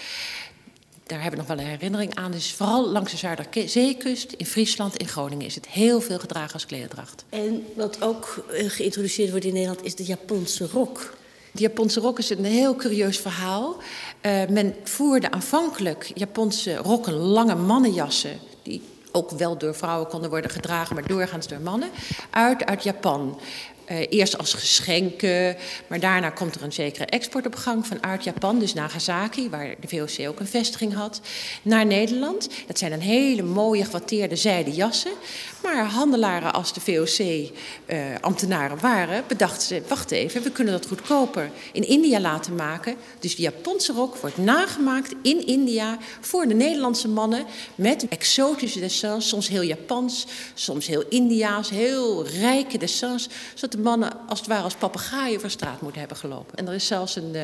daar 1.09 1.23
hebben 1.23 1.41
we 1.41 1.47
nog 1.47 1.57
wel 1.57 1.67
een 1.67 1.71
herinnering 1.71 2.15
aan. 2.15 2.31
Dus 2.31 2.53
vooral 2.53 2.89
langs 2.89 3.11
de 3.11 3.17
Zuiderzeekust, 3.17 4.33
in 4.33 4.47
Friesland, 4.47 4.97
in 4.97 5.09
Groningen 5.09 5.47
is 5.47 5.55
het 5.55 5.69
heel 5.69 6.01
veel 6.01 6.19
gedragen 6.19 6.53
als 6.53 6.67
klederdracht. 6.67 7.25
En 7.29 7.67
wat 7.77 8.03
ook 8.03 8.45
eh, 8.51 8.71
geïntroduceerd 8.71 9.31
wordt 9.31 9.45
in 9.45 9.53
Nederland 9.53 9.85
is 9.85 9.95
de 9.95 10.05
Japanse 10.05 10.67
rok. 10.67 11.17
De 11.53 11.61
Japanse 11.61 12.01
rok 12.01 12.19
is 12.19 12.31
een 12.31 12.45
heel 12.45 12.77
curieus 12.77 13.19
verhaal. 13.19 13.77
Uh, 14.23 14.47
men 14.49 14.75
voerde 14.85 15.31
aanvankelijk 15.31 16.11
Japanse 16.15 16.77
rokken, 16.77 17.13
lange 17.13 17.55
mannenjassen, 17.55 18.39
die 18.63 18.83
ook 19.13 19.31
wel 19.31 19.59
door 19.59 19.75
vrouwen 19.75 20.09
konden 20.09 20.31
worden 20.31 20.51
gedragen, 20.51 20.95
maar 20.95 21.07
doorgaans 21.07 21.49
door 21.49 21.61
mannen, 21.61 21.91
uit 22.31 22.65
uit 22.65 22.83
Japan. 22.83 23.41
Uh, 23.91 24.07
eerst 24.09 24.39
als 24.39 24.55
geschenken, 24.55 25.57
maar 25.87 26.01
daarna 26.01 26.31
komt 26.31 26.55
er 26.55 26.63
een 26.63 26.73
zekere 26.73 27.05
export 27.05 27.47
op 27.47 27.55
gang 27.55 27.87
vanuit 27.87 28.25
Japan, 28.25 28.59
dus 28.59 28.75
Nagasaki, 28.75 29.51
waar 29.51 29.75
de 29.81 29.89
VOC 29.89 30.29
ook 30.29 30.41
een 30.41 30.47
vestiging 30.47 30.95
had, 30.95 31.21
naar 31.63 31.87
Nederland. 31.87 32.49
Dat 32.67 32.79
zijn 32.79 32.93
een 32.93 33.01
hele 33.01 33.43
mooie 33.43 33.85
gewatteerde 33.85 34.37
zijden 34.37 34.75
jassen. 34.75 35.13
Maar 35.63 35.85
handelaren 35.85 36.53
als 36.53 36.73
de 36.73 36.81
VOC-ambtenaren 36.81 38.77
uh, 38.77 38.83
waren, 38.83 39.25
bedachten 39.27 39.67
ze: 39.67 39.83
wacht 39.89 40.11
even, 40.11 40.43
we 40.43 40.51
kunnen 40.51 40.73
dat 40.73 40.87
goedkoper 40.87 41.51
in 41.73 41.87
India 41.87 42.21
laten 42.21 42.55
maken. 42.55 42.97
Dus 43.21 43.37
de 43.37 43.43
Japanse 43.43 43.93
rok 43.93 44.17
wordt 44.17 44.37
nagemaakt 44.37 45.15
in 45.23 45.47
India 45.47 45.99
voor 46.21 46.47
de 46.47 46.55
Nederlandse 46.55 47.09
mannen 47.09 47.45
met 47.75 48.09
exotische 48.09 48.81
dessins, 48.81 49.29
soms 49.29 49.49
heel 49.49 49.63
Japans, 49.63 50.27
soms 50.55 50.87
heel 50.87 51.05
Indiaas, 51.09 51.71
heel 51.71 52.27
rijke 52.27 52.79
dessins, 52.79 53.29
zodat 53.55 53.73
de 53.73 53.79
mannen 53.79 54.29
als 54.29 54.39
het 54.39 54.49
ware 54.49 54.63
als 54.63 54.75
papegaaien 54.75 55.37
over 55.37 55.51
straat 55.51 55.81
moeten 55.81 56.01
hebben 56.01 56.19
gelopen. 56.19 56.57
En 56.57 56.69
er 56.69 56.75
is 56.75 56.87
zelfs 56.87 57.17
een. 57.17 57.35
Uh, 57.35 57.43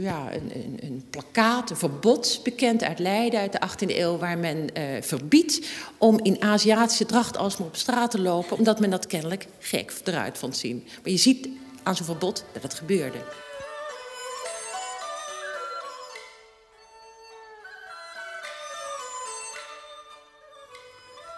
ja, 0.00 0.32
een, 0.32 0.50
een, 0.54 0.78
een, 0.80 1.04
plakkaat, 1.10 1.70
een 1.70 1.76
verbod 1.76 2.40
bekend 2.44 2.82
uit 2.82 2.98
Leiden 2.98 3.40
uit 3.40 3.52
de 3.52 3.60
18e 3.68 3.96
eeuw, 3.96 4.18
waar 4.18 4.38
men 4.38 4.56
uh, 4.78 5.02
verbiedt 5.02 5.68
om 5.98 6.18
in 6.22 6.42
Aziatische 6.42 7.06
dracht 7.06 7.36
alsmaar 7.36 7.66
op 7.66 7.76
straat 7.76 8.10
te 8.10 8.20
lopen, 8.20 8.56
omdat 8.56 8.80
men 8.80 8.90
dat 8.90 9.06
kennelijk 9.06 9.46
gek 9.58 9.92
eruit 10.04 10.38
vond 10.38 10.56
zien. 10.56 10.84
Maar 11.02 11.12
je 11.12 11.16
ziet 11.16 11.48
aan 11.82 11.96
zo'n 11.96 12.06
verbod 12.06 12.44
dat 12.52 12.62
het 12.62 12.74
gebeurde. 12.74 13.18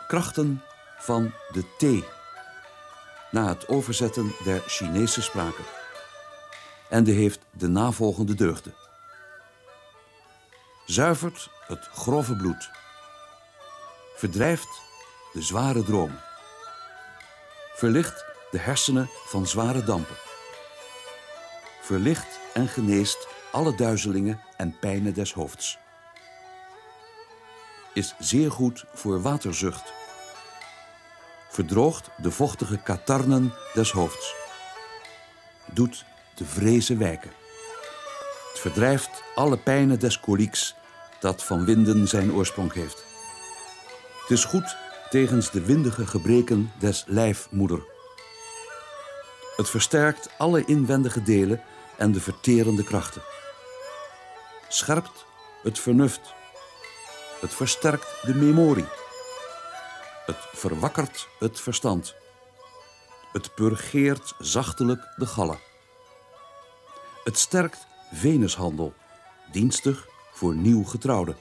Krachten 0.09 0.63
van 0.99 1.33
de 1.53 1.65
thee 1.79 2.05
na 3.31 3.49
het 3.49 3.69
overzetten 3.69 4.33
der 4.45 4.63
Chinese 4.67 5.23
spraken. 5.23 5.80
En 6.91 7.05
die 7.05 7.15
heeft 7.15 7.41
de 7.51 7.69
navolgende 7.69 8.35
deugden. 8.35 8.75
zuivert 10.87 11.51
het 11.67 11.89
grove 11.93 12.37
bloed, 12.37 12.71
verdrijft 14.17 14.81
de 15.33 15.43
zware 15.43 15.83
droom, 15.83 16.19
verlicht 17.75 18.25
de 18.51 18.59
hersenen 18.59 19.09
van 19.27 19.47
zware 19.47 19.85
dampen, 19.85 20.17
verlicht 21.83 22.39
en 22.55 22.69
geneest 22.69 23.29
alle 23.53 23.75
duizelingen 23.75 24.41
en 24.57 24.79
pijnen 24.79 25.15
des 25.15 25.33
hoofds, 25.33 25.79
is 27.95 28.15
zeer 28.19 28.51
goed 28.51 28.85
voor 28.95 29.23
waterzucht, 29.23 29.93
verdroogt 31.49 32.11
de 32.17 32.31
vochtige 32.31 32.83
katarnen 32.83 33.55
des 33.75 33.91
hoofds, 33.91 34.35
doet 35.73 36.05
de 36.41 36.47
vrezen 36.47 36.99
wijken. 36.99 37.31
Het 38.51 38.61
verdrijft 38.61 39.23
alle 39.35 39.59
pijnen 39.59 39.99
des 39.99 40.21
kolieks 40.21 40.75
dat 41.21 41.45
van 41.45 41.65
winden 41.65 42.09
zijn 42.09 42.33
oorsprong 42.33 42.73
heeft. 42.73 43.05
Het 44.21 44.31
is 44.31 44.45
goed 44.45 44.77
tegens 45.11 45.51
de 45.51 45.65
windige 45.65 46.07
gebreken 46.07 46.73
des 46.79 47.05
lijfmoeder. 47.07 47.83
Het 49.57 49.71
versterkt 49.71 50.29
alle 50.39 50.65
inwendige 50.65 51.23
delen 51.23 51.63
en 51.97 52.13
de 52.13 52.21
verterende 52.21 52.85
krachten. 52.85 53.23
Scherpt 54.69 55.25
het 55.63 55.79
vernuft. 55.79 56.35
Het 57.41 57.55
versterkt 57.55 58.23
de 58.23 58.35
memorie. 58.35 58.89
Het 60.27 60.49
verwakkert 60.53 61.29
het 61.39 61.61
verstand. 61.61 62.15
Het 63.33 63.55
purgeert 63.55 64.35
zachtelijk 64.39 65.03
de 65.17 65.27
gallen. 65.27 65.70
Het 67.25 67.39
sterkt 67.39 67.87
venushandel, 68.13 68.95
dienstig 69.53 70.07
voor 70.33 70.55
nieuw 70.55 70.85
getrouwden. 70.85 71.37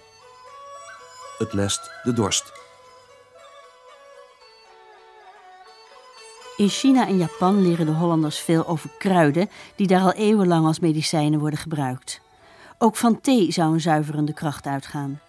Het 1.38 1.54
lest 1.54 1.92
de 2.04 2.14
dorst. 2.14 2.52
In 6.58 6.70
China 6.70 7.08
en 7.08 7.18
Japan 7.18 7.62
leren 7.62 7.86
de 7.86 7.92
Hollanders 7.92 8.40
veel 8.40 8.68
over 8.68 8.90
kruiden 8.98 9.50
die 9.76 9.88
daar 9.88 10.02
al 10.02 10.14
eeuwenlang 10.14 10.66
als 10.66 10.80
medicijnen 10.80 11.40
worden 11.40 11.60
gebruikt. 11.60 12.22
Ook 12.78 12.96
van 12.96 13.22
thee 13.22 13.52
zou 13.52 13.74
een 13.74 13.82
zuiverende 13.82 14.34
kracht 14.34 14.66
uitgaan. 14.66 15.20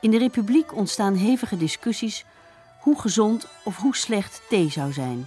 In 0.00 0.10
de 0.10 0.18
Republiek 0.18 0.74
ontstaan 0.74 1.14
hevige 1.14 1.56
discussies 1.56 2.24
hoe 2.80 3.00
gezond 3.00 3.46
of 3.64 3.76
hoe 3.76 3.96
slecht 3.96 4.42
thee 4.48 4.70
zou 4.70 4.92
zijn. 4.92 5.26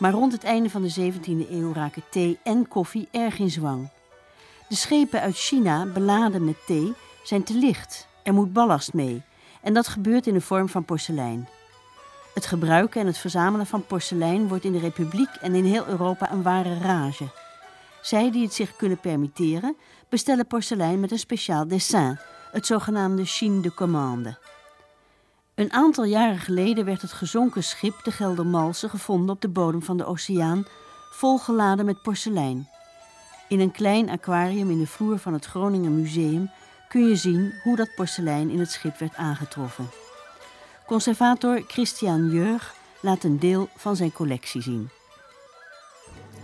Maar 0.00 0.12
rond 0.12 0.32
het 0.32 0.44
einde 0.44 0.70
van 0.70 0.82
de 0.82 1.12
17e 1.12 1.50
eeuw 1.50 1.72
raken 1.72 2.02
thee 2.10 2.38
en 2.42 2.68
koffie 2.68 3.08
erg 3.10 3.38
in 3.38 3.50
zwang. 3.50 3.88
De 4.68 4.74
schepen 4.74 5.20
uit 5.20 5.36
China, 5.36 5.86
beladen 5.86 6.44
met 6.44 6.66
thee, 6.66 6.92
zijn 7.22 7.42
te 7.42 7.54
licht. 7.54 8.06
Er 8.22 8.32
moet 8.32 8.52
ballast 8.52 8.92
mee. 8.92 9.22
En 9.62 9.74
dat 9.74 9.88
gebeurt 9.88 10.26
in 10.26 10.34
de 10.34 10.40
vorm 10.40 10.68
van 10.68 10.84
porselein. 10.84 11.48
Het 12.34 12.46
gebruiken 12.46 13.00
en 13.00 13.06
het 13.06 13.18
verzamelen 13.18 13.66
van 13.66 13.86
porselein 13.86 14.48
wordt 14.48 14.64
in 14.64 14.72
de 14.72 14.78
Republiek 14.78 15.28
en 15.40 15.54
in 15.54 15.64
heel 15.64 15.86
Europa 15.86 16.32
een 16.32 16.42
ware 16.42 16.78
rage. 16.78 17.28
Zij 18.02 18.30
die 18.30 18.42
het 18.42 18.54
zich 18.54 18.76
kunnen 18.76 18.98
permitteren, 18.98 19.76
bestellen 20.08 20.46
porselein 20.46 21.00
met 21.00 21.10
een 21.10 21.18
speciaal 21.18 21.68
dessin, 21.68 22.18
het 22.52 22.66
zogenaamde 22.66 23.24
chine 23.24 23.60
de 23.60 23.74
commande. 23.74 24.38
Een 25.60 25.72
aantal 25.72 26.04
jaren 26.04 26.38
geleden 26.38 26.84
werd 26.84 27.02
het 27.02 27.12
gezonken 27.12 27.64
schip 27.64 28.04
de 28.04 28.10
Geldermalsen 28.10 28.90
gevonden 28.90 29.34
op 29.34 29.40
de 29.40 29.48
bodem 29.48 29.82
van 29.82 29.96
de 29.96 30.04
oceaan, 30.04 30.66
volgeladen 31.10 31.84
met 31.84 32.02
porselein. 32.02 32.68
In 33.48 33.60
een 33.60 33.70
klein 33.70 34.10
aquarium 34.10 34.70
in 34.70 34.78
de 34.78 34.86
vloer 34.86 35.18
van 35.18 35.32
het 35.32 35.44
Groninger 35.44 35.90
Museum 35.90 36.50
kun 36.88 37.08
je 37.08 37.16
zien 37.16 37.54
hoe 37.62 37.76
dat 37.76 37.94
porselein 37.94 38.50
in 38.50 38.58
het 38.58 38.70
schip 38.70 38.98
werd 38.98 39.14
aangetroffen. 39.14 39.90
Conservator 40.86 41.62
Christian 41.66 42.30
Jeurg 42.30 42.74
laat 43.00 43.24
een 43.24 43.38
deel 43.38 43.68
van 43.76 43.96
zijn 43.96 44.12
collectie 44.12 44.62
zien. 44.62 44.88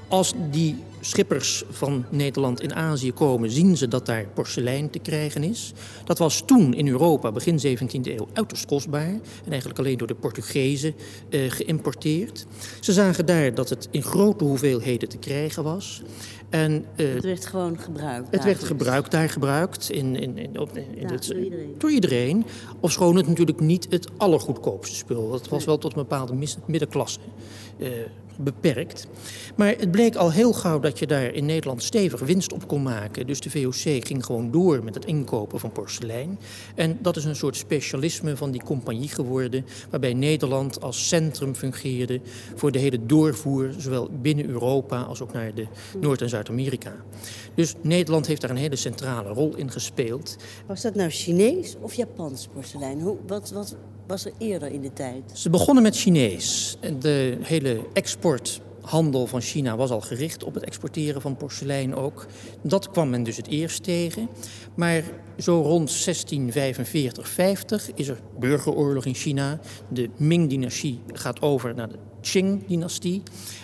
Als 0.08 0.32
die 0.50 0.76
schippers 1.00 1.64
van 1.70 2.04
Nederland 2.10 2.60
in 2.60 2.74
Azië 2.74 3.12
komen, 3.12 3.50
zien 3.50 3.76
ze 3.76 3.88
dat 3.88 4.06
daar 4.06 4.26
porselein 4.34 4.90
te 4.90 4.98
krijgen 4.98 5.42
is. 5.42 5.72
Dat 6.04 6.18
was 6.18 6.42
toen 6.46 6.74
in 6.74 6.88
Europa, 6.88 7.32
begin 7.32 7.78
17e 7.78 8.00
eeuw, 8.02 8.28
uiterst 8.32 8.66
kostbaar. 8.66 9.08
En 9.44 9.50
eigenlijk 9.50 9.78
alleen 9.78 9.98
door 9.98 10.06
de 10.06 10.14
Portugezen 10.14 10.94
eh, 11.30 11.50
geïmporteerd. 11.50 12.46
Ze 12.80 12.92
zagen 12.92 13.26
daar 13.26 13.54
dat 13.54 13.68
het 13.68 13.88
in 13.90 14.02
grote 14.02 14.44
hoeveelheden 14.44 15.08
te 15.08 15.18
krijgen 15.18 15.62
was. 15.62 16.02
En, 16.48 16.84
uh, 16.96 17.14
het 17.14 17.24
werd 17.24 17.46
gewoon 17.46 17.78
gebruikt. 17.78 18.28
Het 18.30 18.44
werd 18.44 18.64
gebruikt, 18.64 19.10
daar 19.10 19.28
gebruikt. 19.28 19.90
In, 19.90 20.16
in, 20.16 20.38
in, 20.38 20.58
op, 20.58 20.76
in 20.76 21.06
het, 21.06 21.26
door 21.26 21.38
iedereen. 21.38 21.74
Door 21.78 21.90
iedereen. 21.90 22.46
Ofschoon 22.80 23.16
het 23.16 23.26
natuurlijk 23.28 23.60
niet 23.60 23.86
het 23.90 24.08
allergoedkoopste 24.16 24.96
spul. 24.96 25.32
Het 25.32 25.48
was 25.48 25.64
wel 25.64 25.78
tot 25.78 25.92
een 25.92 26.02
bepaalde 26.02 26.34
middenklasse 26.66 27.20
uh, 27.78 27.88
beperkt. 28.38 29.06
Maar 29.56 29.74
het 29.78 29.90
bleek 29.90 30.14
al 30.16 30.32
heel 30.32 30.52
gauw 30.52 30.78
dat 30.78 30.98
je 30.98 31.06
daar 31.06 31.34
in 31.34 31.46
Nederland 31.46 31.82
stevig 31.82 32.20
winst 32.20 32.52
op 32.52 32.68
kon 32.68 32.82
maken. 32.82 33.26
Dus 33.26 33.40
de 33.40 33.50
VOC 33.50 34.04
ging 34.06 34.24
gewoon 34.24 34.50
door 34.50 34.84
met 34.84 34.94
het 34.94 35.04
inkopen 35.04 35.60
van 35.60 35.72
porselein. 35.72 36.38
En 36.74 36.98
dat 37.02 37.16
is 37.16 37.24
een 37.24 37.36
soort 37.36 37.56
specialisme 37.56 38.36
van 38.36 38.50
die 38.50 38.62
compagnie 38.62 39.08
geworden, 39.08 39.66
waarbij 39.90 40.14
Nederland 40.14 40.82
als 40.82 41.08
centrum 41.08 41.54
fungeerde 41.54 42.20
voor 42.54 42.72
de 42.72 42.78
hele 42.78 43.06
doorvoer, 43.06 43.74
zowel 43.78 44.10
binnen 44.22 44.48
Europa 44.48 45.02
als 45.02 45.20
ook 45.22 45.32
naar 45.32 45.54
de 45.54 45.66
Noord- 46.00 46.22
en 46.22 46.28
Zuid-Amerika. 46.28 46.94
Dus 47.54 47.74
Nederland 47.80 48.26
heeft 48.26 48.40
daar 48.40 48.50
een 48.50 48.56
hele 48.56 48.76
centrale 48.76 49.28
rol 49.28 49.56
in 49.56 49.70
gespeeld. 49.70 50.36
Was 50.66 50.82
dat 50.82 50.94
nou 50.94 51.10
Chinees 51.10 51.76
of 51.80 51.94
Japans 51.94 52.48
porselein? 52.54 53.00
Hoe, 53.00 53.16
wat, 53.26 53.50
wat 53.50 53.76
was 54.06 54.24
er 54.24 54.32
eerder 54.38 54.72
in 54.72 54.80
de 54.80 54.92
tijd? 54.92 55.22
Ze 55.32 55.50
begonnen 55.50 55.82
met 55.82 55.96
Chinees. 55.96 56.76
De 57.00 57.38
hele 57.40 57.80
export 57.92 58.60
handel 58.80 59.26
van 59.26 59.40
China 59.40 59.76
was 59.76 59.90
al 59.90 60.00
gericht 60.00 60.44
op 60.44 60.54
het 60.54 60.64
exporteren 60.64 61.20
van 61.20 61.36
porselein 61.36 61.94
ook. 61.94 62.26
Dat 62.62 62.90
kwam 62.90 63.10
men 63.10 63.22
dus 63.22 63.36
het 63.36 63.46
eerst 63.46 63.82
tegen. 63.82 64.28
Maar 64.74 65.02
zo 65.38 65.60
rond 65.60 66.04
1645, 66.04 67.28
50 67.28 67.90
is 67.94 68.08
er 68.08 68.20
burgeroorlog 68.38 69.04
in 69.04 69.14
China. 69.14 69.60
De 69.88 70.10
Ming-dynastie 70.16 71.00
gaat 71.12 71.42
over 71.42 71.74
naar 71.74 71.88
de 71.88 71.98
Qing-dynastie. 72.20 73.22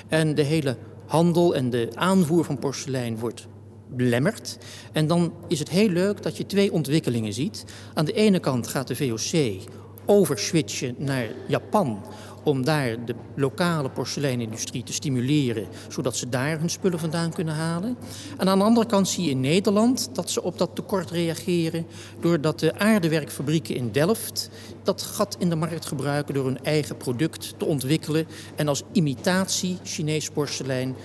En 0.08 0.34
de 0.34 0.42
hele 0.42 0.76
handel 1.06 1.54
en 1.54 1.70
de 1.70 1.88
aanvoer 1.94 2.44
van 2.44 2.58
porselein 2.58 3.18
wordt 3.18 3.46
belemmerd. 3.88 4.58
En 4.92 5.06
dan 5.06 5.32
is 5.48 5.58
het 5.58 5.68
heel 5.68 5.88
leuk 5.88 6.22
dat 6.22 6.36
je 6.36 6.46
twee 6.46 6.72
ontwikkelingen 6.72 7.32
ziet. 7.32 7.64
Aan 7.94 8.04
de 8.04 8.12
ene 8.12 8.38
kant 8.38 8.66
gaat 8.66 8.88
de 8.88 8.96
VOC 8.96 9.60
overswitchen 10.06 10.94
naar 10.98 11.26
Japan 11.46 12.04
om 12.42 12.64
daar 12.64 13.04
de 13.04 13.14
lokale 13.34 13.90
porseleinindustrie 13.90 14.82
te 14.82 14.92
stimuleren, 14.92 15.66
zodat 15.88 16.16
ze 16.16 16.28
daar 16.28 16.58
hun 16.58 16.70
spullen 16.70 16.98
vandaan 16.98 17.32
kunnen 17.32 17.54
halen. 17.54 17.96
En 18.38 18.48
aan 18.48 18.58
de 18.58 18.64
andere 18.64 18.86
kant 18.86 19.08
zie 19.08 19.24
je 19.24 19.30
in 19.30 19.40
Nederland 19.40 20.08
dat 20.12 20.30
ze 20.30 20.42
op 20.42 20.58
dat 20.58 20.70
tekort 20.74 21.10
reageren, 21.10 21.86
doordat 22.20 22.58
de 22.58 22.78
aardewerkfabrieken 22.78 23.74
in 23.74 23.90
Delft 23.92 24.50
dat 24.82 25.02
gat 25.02 25.36
in 25.38 25.48
de 25.48 25.56
markt 25.56 25.86
gebruiken 25.86 26.34
door 26.34 26.44
hun 26.44 26.64
eigen 26.64 26.96
product 26.96 27.54
te 27.56 27.64
ontwikkelen 27.64 28.26
en 28.56 28.68
als 28.68 28.82
imitatie 28.92 29.78
Chinees 29.82 30.30
porselein 30.30 30.96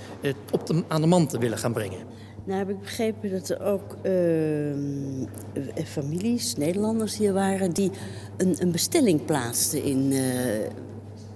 op 0.52 0.68
de, 0.68 0.84
aan 0.88 1.02
de 1.02 1.08
man 1.08 1.28
te 1.28 1.40
willen 1.40 1.58
gaan 1.58 1.74
brengen. 1.74 2.17
Nou 2.48 2.60
heb 2.60 2.70
ik 2.70 2.80
begrepen 2.80 3.32
dat 3.32 3.50
er 3.50 3.62
ook 3.62 3.96
uh, 4.04 5.84
families, 5.86 6.56
Nederlanders 6.56 7.18
hier 7.18 7.34
waren... 7.34 7.72
die 7.72 7.92
een, 8.38 8.56
een 8.60 8.72
bestelling 8.72 9.26
plaatsten 9.26 9.84
in, 9.84 10.12
uh, 10.12 10.66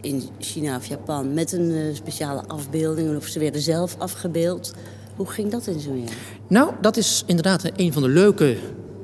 in 0.02 0.24
China 0.40 0.76
of 0.76 0.86
Japan... 0.86 1.34
met 1.34 1.52
een 1.52 1.70
uh, 1.70 1.96
speciale 1.96 2.44
afbeelding 2.48 3.16
of 3.16 3.26
ze 3.26 3.40
werden 3.40 3.62
zelf 3.62 3.96
afgebeeld. 3.98 4.74
Hoe 5.16 5.28
ging 5.28 5.52
dat 5.52 5.68
in 5.68 5.80
zo'n 5.80 6.00
jaar? 6.00 6.18
Nou, 6.48 6.74
dat 6.82 6.98
is 6.98 7.24
inderdaad 7.26 7.72
een 7.76 7.94
van 7.94 8.02
de 8.02 8.10
leuke 8.10 8.58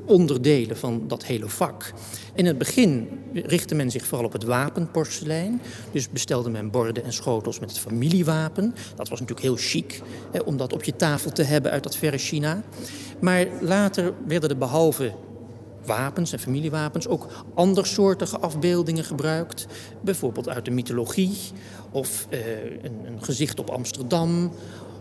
onderdelen 0.08 0.76
van 0.76 1.02
dat 1.06 1.24
hele 1.24 1.48
vak. 1.48 1.92
In 2.34 2.46
het 2.46 2.58
begin 2.58 3.08
richtte 3.32 3.74
men 3.74 3.90
zich 3.90 4.06
vooral 4.06 4.26
op 4.26 4.32
het 4.32 4.44
wapenporselein. 4.44 5.60
Dus 5.92 6.10
bestelde 6.10 6.50
men 6.50 6.70
borden 6.70 7.04
en 7.04 7.12
schotels 7.12 7.58
met 7.58 7.70
het 7.70 7.78
familiewapen. 7.78 8.74
Dat 8.96 9.08
was 9.08 9.20
natuurlijk 9.20 9.46
heel 9.46 9.56
chic 9.56 10.02
om 10.44 10.56
dat 10.56 10.72
op 10.72 10.84
je 10.84 10.96
tafel 10.96 11.30
te 11.30 11.42
hebben 11.42 11.70
uit 11.70 11.82
dat 11.82 11.96
verre 11.96 12.18
China. 12.18 12.62
Maar 13.20 13.46
later 13.60 14.12
werden 14.26 14.50
er 14.50 14.58
behalve 14.58 15.12
wapens 15.84 16.32
en 16.32 16.38
familiewapens 16.38 17.08
ook 17.08 17.26
andersoortige 17.54 18.38
afbeeldingen 18.38 19.04
gebruikt. 19.04 19.66
Bijvoorbeeld 20.00 20.48
uit 20.48 20.64
de 20.64 20.70
mythologie 20.70 21.36
of 21.90 22.26
uh, 22.30 22.38
een, 22.82 23.06
een 23.06 23.22
gezicht 23.24 23.60
op 23.60 23.70
Amsterdam 23.70 24.52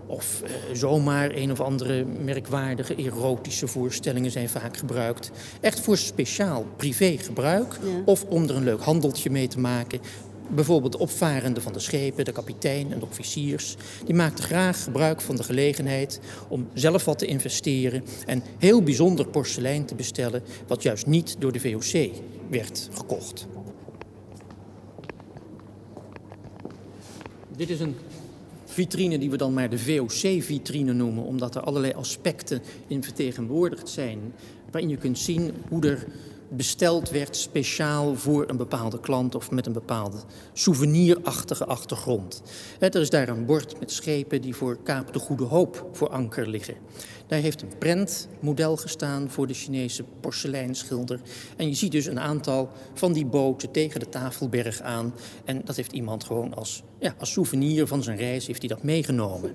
of 0.07 0.41
uh, 0.43 0.49
zomaar 0.73 1.31
een 1.35 1.51
of 1.51 1.59
andere 1.59 2.05
merkwaardige 2.05 2.95
erotische 2.95 3.67
voorstellingen 3.67 4.31
zijn 4.31 4.49
vaak 4.49 4.77
gebruikt. 4.77 5.31
Echt 5.61 5.79
voor 5.79 5.97
speciaal 5.97 6.65
privé 6.75 7.17
gebruik. 7.17 7.79
Ja. 7.83 8.01
Of 8.05 8.23
om 8.23 8.43
er 8.43 8.55
een 8.55 8.63
leuk 8.63 8.81
handeltje 8.81 9.29
mee 9.29 9.47
te 9.47 9.59
maken. 9.59 9.99
Bijvoorbeeld 10.49 10.91
de 10.91 10.99
opvarenden 10.99 11.63
van 11.63 11.73
de 11.73 11.79
schepen, 11.79 12.25
de 12.25 12.31
kapitein 12.31 12.91
en 12.91 12.99
de 12.99 13.05
officiers, 13.05 13.75
die 14.05 14.15
maakten 14.15 14.43
graag 14.43 14.83
gebruik 14.83 15.21
van 15.21 15.35
de 15.35 15.43
gelegenheid 15.43 16.19
om 16.47 16.67
zelf 16.73 17.05
wat 17.05 17.19
te 17.19 17.25
investeren 17.25 18.03
en 18.25 18.43
heel 18.57 18.83
bijzonder 18.83 19.27
porselein 19.27 19.85
te 19.85 19.95
bestellen, 19.95 20.43
wat 20.67 20.83
juist 20.83 21.05
niet 21.05 21.35
door 21.39 21.51
de 21.51 21.59
VOC 21.59 22.11
werd 22.49 22.89
gekocht. 22.93 23.47
Dit 27.57 27.69
is 27.69 27.79
een 27.79 27.95
vitrine 28.77 29.17
die 29.17 29.29
we 29.29 29.37
dan 29.37 29.53
maar 29.53 29.69
de 29.69 29.79
VOC-vitrine 29.79 30.93
noemen, 30.93 31.23
omdat 31.23 31.55
er 31.55 31.61
allerlei 31.61 31.93
aspecten 31.93 32.61
in 32.87 33.03
vertegenwoordigd 33.03 33.89
zijn, 33.89 34.33
waarin 34.71 34.89
je 34.89 34.97
kunt 34.97 35.19
zien 35.19 35.53
hoe 35.69 35.87
er 35.87 36.05
besteld 36.49 37.09
werd 37.09 37.35
speciaal 37.35 38.15
voor 38.15 38.49
een 38.49 38.57
bepaalde 38.57 38.99
klant 38.99 39.35
of 39.35 39.51
met 39.51 39.65
een 39.65 39.73
bepaalde 39.73 40.17
souvenirachtige 40.53 41.65
achtergrond. 41.65 42.41
Er 42.79 42.95
is 42.95 43.09
daar 43.09 43.29
een 43.29 43.45
bord 43.45 43.79
met 43.79 43.91
schepen 43.91 44.41
die 44.41 44.55
voor 44.55 44.77
Kaap 44.83 45.13
de 45.13 45.19
Goede 45.19 45.43
Hoop 45.43 45.89
voor 45.91 46.09
anker 46.09 46.47
liggen. 46.47 46.75
Daar 47.27 47.39
heeft 47.39 47.61
een 47.61 47.77
prentmodel 47.77 48.77
gestaan 48.77 49.29
voor 49.29 49.47
de 49.47 49.53
Chinese 49.53 50.03
porseleinschilder. 50.19 51.19
En 51.57 51.67
je 51.67 51.73
ziet 51.73 51.91
dus 51.91 52.05
een 52.05 52.19
aantal 52.19 52.69
van 52.93 53.13
die 53.13 53.25
boten 53.25 53.71
tegen 53.71 53.99
de 53.99 54.09
Tafelberg 54.09 54.81
aan. 54.81 55.13
En 55.45 55.61
dat 55.65 55.75
heeft 55.75 55.91
iemand 55.91 56.23
gewoon 56.23 56.53
als, 56.53 56.83
ja, 56.99 57.15
als 57.17 57.31
souvenir 57.31 57.87
van 57.87 58.03
zijn 58.03 58.17
reis 58.17 58.47
heeft 58.47 58.59
hij 58.59 58.69
dat 58.69 58.83
meegenomen. 58.83 59.51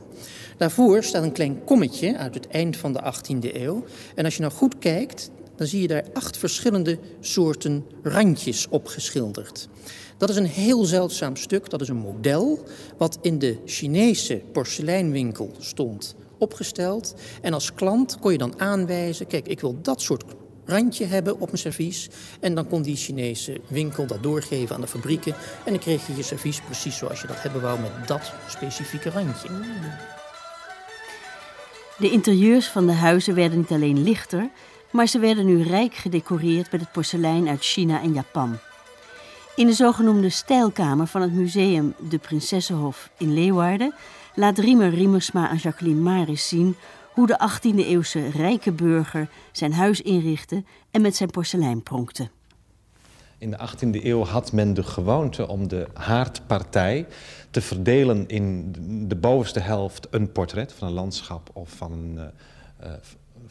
Daarvoor 0.56 1.02
staat 1.02 1.22
een 1.22 1.32
klein 1.32 1.64
kommetje 1.64 2.16
uit 2.16 2.34
het 2.34 2.48
eind 2.48 2.76
van 2.76 2.92
de 2.92 3.00
18e 3.00 3.54
eeuw. 3.54 3.84
En 4.14 4.24
als 4.24 4.34
je 4.34 4.40
nou 4.40 4.52
goed 4.52 4.78
kijkt, 4.78 5.30
dan 5.56 5.66
zie 5.66 5.80
je 5.80 5.88
daar 5.88 6.04
acht 6.12 6.36
verschillende 6.36 6.98
soorten 7.20 7.84
randjes 8.02 8.68
opgeschilderd. 8.68 9.68
Dat 10.16 10.30
is 10.30 10.36
een 10.36 10.46
heel 10.46 10.84
zeldzaam 10.84 11.36
stuk, 11.36 11.70
dat 11.70 11.80
is 11.80 11.88
een 11.88 11.96
model 11.96 12.64
wat 12.96 13.18
in 13.22 13.38
de 13.38 13.58
Chinese 13.64 14.42
porseleinwinkel 14.52 15.50
stond 15.58 16.14
opgesteld. 16.42 17.14
En 17.40 17.52
als 17.52 17.74
klant 17.74 18.18
kon 18.20 18.32
je 18.32 18.38
dan 18.38 18.60
aanwijzen, 18.60 19.26
kijk, 19.26 19.46
ik 19.46 19.60
wil 19.60 19.78
dat 19.82 20.00
soort 20.00 20.24
randje 20.64 21.06
hebben 21.06 21.34
op 21.34 21.46
mijn 21.46 21.58
servies. 21.58 22.08
En 22.40 22.54
dan 22.54 22.68
kon 22.68 22.82
die 22.82 22.96
Chinese 22.96 23.60
winkel 23.68 24.06
dat 24.06 24.22
doorgeven 24.22 24.74
aan 24.74 24.80
de 24.80 24.86
fabrieken. 24.86 25.34
En 25.64 25.72
dan 25.72 25.78
kreeg 25.78 26.06
je 26.06 26.16
je 26.16 26.22
servies 26.22 26.60
precies 26.60 26.96
zoals 26.96 27.20
je 27.20 27.26
dat 27.26 27.42
hebben 27.42 27.62
wou 27.62 27.80
met 27.80 27.90
dat 28.06 28.32
specifieke 28.48 29.10
randje. 29.10 29.48
De 31.98 32.10
interieurs 32.10 32.66
van 32.66 32.86
de 32.86 32.92
huizen 32.92 33.34
werden 33.34 33.58
niet 33.58 33.70
alleen 33.70 34.02
lichter, 34.02 34.50
maar 34.90 35.06
ze 35.06 35.18
werden 35.18 35.46
nu 35.46 35.62
rijk 35.62 35.94
gedecoreerd 35.94 36.72
met 36.72 36.80
het 36.80 36.92
porselein 36.92 37.48
uit 37.48 37.62
China 37.64 38.02
en 38.02 38.12
Japan. 38.12 38.58
In 39.56 39.66
de 39.66 39.72
zogenoemde 39.72 40.30
stijlkamer 40.30 41.06
van 41.06 41.22
het 41.22 41.32
museum 41.32 41.94
De 42.08 42.18
Prinsessenhof 42.18 43.10
in 43.18 43.34
Leeuwarden 43.34 43.94
laat 44.34 44.58
Riemer 44.58 44.90
Riemersma 44.90 45.48
aan 45.48 45.56
Jacqueline 45.56 46.00
Maris 46.00 46.48
zien 46.48 46.76
hoe 47.12 47.26
de 47.26 47.50
18e-eeuwse 47.50 48.30
rijke 48.30 48.72
burger 48.72 49.28
zijn 49.52 49.72
huis 49.72 50.00
inrichtte 50.00 50.64
en 50.90 51.00
met 51.00 51.16
zijn 51.16 51.30
porselein 51.30 51.82
pronkte. 51.82 52.30
In 53.38 53.50
de 53.50 53.58
18e 53.58 54.04
eeuw 54.04 54.24
had 54.24 54.52
men 54.52 54.74
de 54.74 54.82
gewoonte 54.82 55.48
om 55.48 55.68
de 55.68 55.86
haardpartij 55.94 57.06
te 57.50 57.60
verdelen 57.60 58.28
in 58.28 58.74
de 59.08 59.16
bovenste 59.16 59.60
helft 59.60 60.06
een 60.10 60.32
portret 60.32 60.72
van 60.72 60.88
een 60.88 60.94
landschap 60.94 61.50
of 61.52 61.70
van 61.70 61.92
een, 61.92 62.32
uh, 62.82 62.92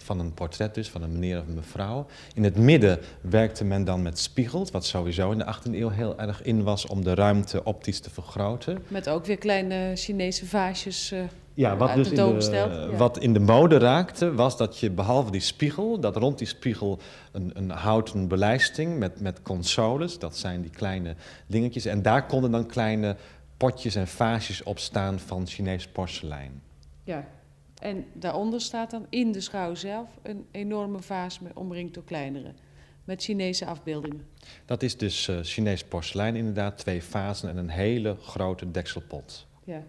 van 0.01 0.19
een 0.19 0.33
portret 0.33 0.75
dus, 0.75 0.89
van 0.89 1.01
een 1.01 1.11
meneer 1.11 1.39
of 1.39 1.47
een 1.47 1.53
mevrouw. 1.53 2.05
In 2.33 2.43
het 2.43 2.57
midden 2.57 2.99
werkte 3.21 3.63
men 3.63 3.83
dan 3.83 4.01
met 4.01 4.19
spiegels, 4.19 4.71
wat 4.71 4.85
sowieso 4.85 5.31
in 5.31 5.37
de 5.37 5.55
18e 5.55 5.71
eeuw 5.71 5.89
heel 5.89 6.19
erg 6.19 6.41
in 6.41 6.63
was 6.63 6.87
om 6.87 7.03
de 7.03 7.13
ruimte 7.13 7.63
optisch 7.63 7.99
te 7.99 8.09
vergroten. 8.09 8.83
Met 8.87 9.09
ook 9.09 9.25
weer 9.25 9.37
kleine 9.37 9.91
Chinese 9.95 10.45
vaasjes 10.45 11.11
uh, 11.11 11.19
ja, 11.53 11.77
wat 11.77 11.93
dus 11.93 12.09
in 12.09 12.15
de, 12.15 12.89
Wat 12.97 13.19
in 13.19 13.33
de 13.33 13.39
mode 13.39 13.77
raakte, 13.77 14.33
was 14.33 14.57
dat 14.57 14.77
je 14.77 14.91
behalve 14.91 15.31
die 15.31 15.41
spiegel, 15.41 15.99
dat 15.99 16.15
rond 16.15 16.37
die 16.37 16.47
spiegel 16.47 16.99
een, 17.31 17.51
een 17.53 17.69
houten 17.69 18.27
belijsting 18.27 18.97
met, 18.97 19.21
met 19.21 19.41
consoles, 19.41 20.19
dat 20.19 20.37
zijn 20.37 20.61
die 20.61 20.71
kleine 20.71 21.15
dingetjes. 21.47 21.85
En 21.85 22.01
daar 22.01 22.25
konden 22.25 22.51
dan 22.51 22.65
kleine 22.65 23.15
potjes 23.57 23.95
en 23.95 24.07
vaasjes 24.07 24.63
op 24.63 24.79
staan 24.79 25.19
van 25.19 25.47
Chinees 25.47 25.87
porselein. 25.87 26.61
Ja, 27.03 27.25
en 27.81 28.05
daaronder 28.13 28.61
staat 28.61 28.91
dan 28.91 29.05
in 29.09 29.31
de 29.31 29.41
schouw 29.41 29.75
zelf 29.75 30.09
een 30.21 30.45
enorme 30.51 31.01
vaas 31.01 31.39
omringd 31.53 31.93
door 31.93 32.03
kleinere. 32.03 32.53
Met 33.03 33.23
Chinese 33.23 33.65
afbeeldingen. 33.65 34.25
Dat 34.65 34.83
is 34.83 34.97
dus 34.97 35.27
uh, 35.27 35.39
Chinees 35.41 35.83
porselein 35.83 36.35
inderdaad. 36.35 36.77
Twee 36.77 37.03
vazen 37.03 37.49
en 37.49 37.57
een 37.57 37.69
hele 37.69 38.15
grote 38.15 38.71
dekselpot. 38.71 39.47
Ja. 39.63 39.83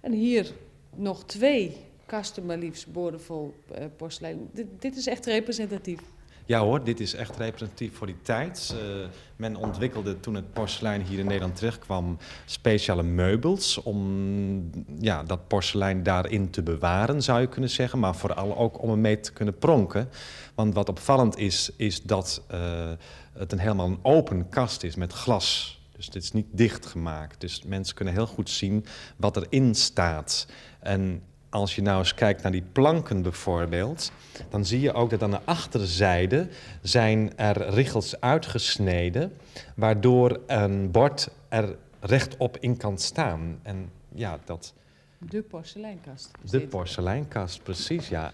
En 0.00 0.12
hier 0.12 0.52
nog 0.96 1.24
twee 1.24 1.76
kasten 2.06 2.46
maar 2.46 2.58
liefst 2.58 2.92
boordevol 2.92 3.54
uh, 3.78 3.84
porselein. 3.96 4.50
dit 4.78 4.96
is 4.96 5.06
echt 5.06 5.26
representatief. 5.26 6.00
Ja 6.44 6.60
hoor, 6.60 6.84
dit 6.84 7.00
is 7.00 7.14
echt 7.14 7.36
representatief 7.36 7.94
voor 7.94 8.06
die 8.06 8.22
tijd. 8.22 8.74
Uh, 8.74 9.06
men 9.36 9.56
ontwikkelde 9.56 10.20
toen 10.20 10.34
het 10.34 10.52
porselein 10.52 11.02
hier 11.02 11.18
in 11.18 11.26
Nederland 11.26 11.56
terechtkwam 11.56 12.18
speciale 12.44 13.02
meubels 13.02 13.82
om 13.82 14.70
ja, 14.98 15.22
dat 15.22 15.48
porselein 15.48 16.02
daarin 16.02 16.50
te 16.50 16.62
bewaren, 16.62 17.22
zou 17.22 17.40
je 17.40 17.46
kunnen 17.46 17.70
zeggen. 17.70 17.98
Maar 17.98 18.16
vooral 18.16 18.56
ook 18.56 18.82
om 18.82 18.90
ermee 18.90 19.20
te 19.20 19.32
kunnen 19.32 19.58
pronken. 19.58 20.08
Want 20.54 20.74
wat 20.74 20.88
opvallend 20.88 21.38
is, 21.38 21.70
is 21.76 22.02
dat 22.02 22.42
uh, 22.52 22.90
het 23.32 23.52
een 23.52 23.58
helemaal 23.58 23.86
een 23.86 23.98
open 24.02 24.48
kast 24.48 24.82
is 24.82 24.94
met 24.94 25.12
glas. 25.12 25.78
Dus 25.96 26.10
dit 26.10 26.22
is 26.22 26.32
niet 26.32 26.46
dichtgemaakt. 26.50 27.40
Dus 27.40 27.62
mensen 27.62 27.94
kunnen 27.94 28.14
heel 28.14 28.26
goed 28.26 28.50
zien 28.50 28.84
wat 29.16 29.36
erin 29.36 29.74
staat. 29.74 30.46
En 30.80 31.22
als 31.50 31.74
je 31.74 31.82
nou 31.82 31.98
eens 31.98 32.14
kijkt 32.14 32.42
naar 32.42 32.52
die 32.52 32.64
planken 32.72 33.22
bijvoorbeeld, 33.22 34.12
dan 34.48 34.64
zie 34.64 34.80
je 34.80 34.92
ook 34.92 35.10
dat 35.10 35.22
aan 35.22 35.30
de 35.30 35.40
achterzijde 35.44 36.48
zijn 36.82 37.36
er 37.36 37.68
richels 37.68 38.20
uitgesneden, 38.20 39.36
waardoor 39.74 40.40
een 40.46 40.90
bord 40.90 41.28
er 41.48 41.76
rechtop 42.00 42.56
in 42.60 42.76
kan 42.76 42.98
staan. 42.98 43.58
En 43.62 43.90
ja, 44.14 44.38
dat... 44.44 44.74
De 45.18 45.42
porseleinkast. 45.42 46.30
De 46.50 46.60
porseleinkast, 46.60 47.62
precies, 47.62 48.08
ja. 48.08 48.32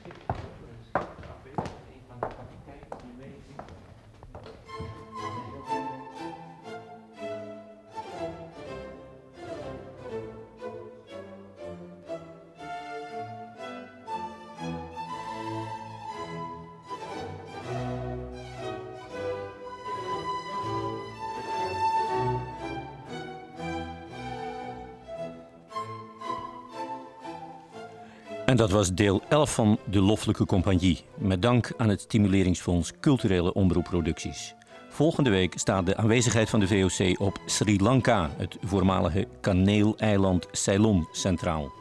Dat 28.66 28.74
was 28.74 28.94
deel 28.94 29.22
11 29.28 29.54
van 29.54 29.78
De 29.90 30.00
Loffelijke 30.00 30.46
Compagnie. 30.46 31.04
Met 31.18 31.42
dank 31.42 31.72
aan 31.76 31.88
het 31.88 32.00
Stimuleringsfonds 32.00 32.92
Culturele 33.00 33.54
Omroepproducties. 33.54 34.54
Volgende 34.88 35.30
week 35.30 35.58
staat 35.58 35.86
de 35.86 35.96
aanwezigheid 35.96 36.50
van 36.50 36.60
de 36.60 36.66
VOC 36.66 37.20
op 37.20 37.38
Sri 37.46 37.82
Lanka, 37.82 38.30
het 38.36 38.56
voormalige 38.64 39.28
kaneeleiland 39.40 40.46
Ceylon, 40.52 41.08
centraal. 41.12 41.72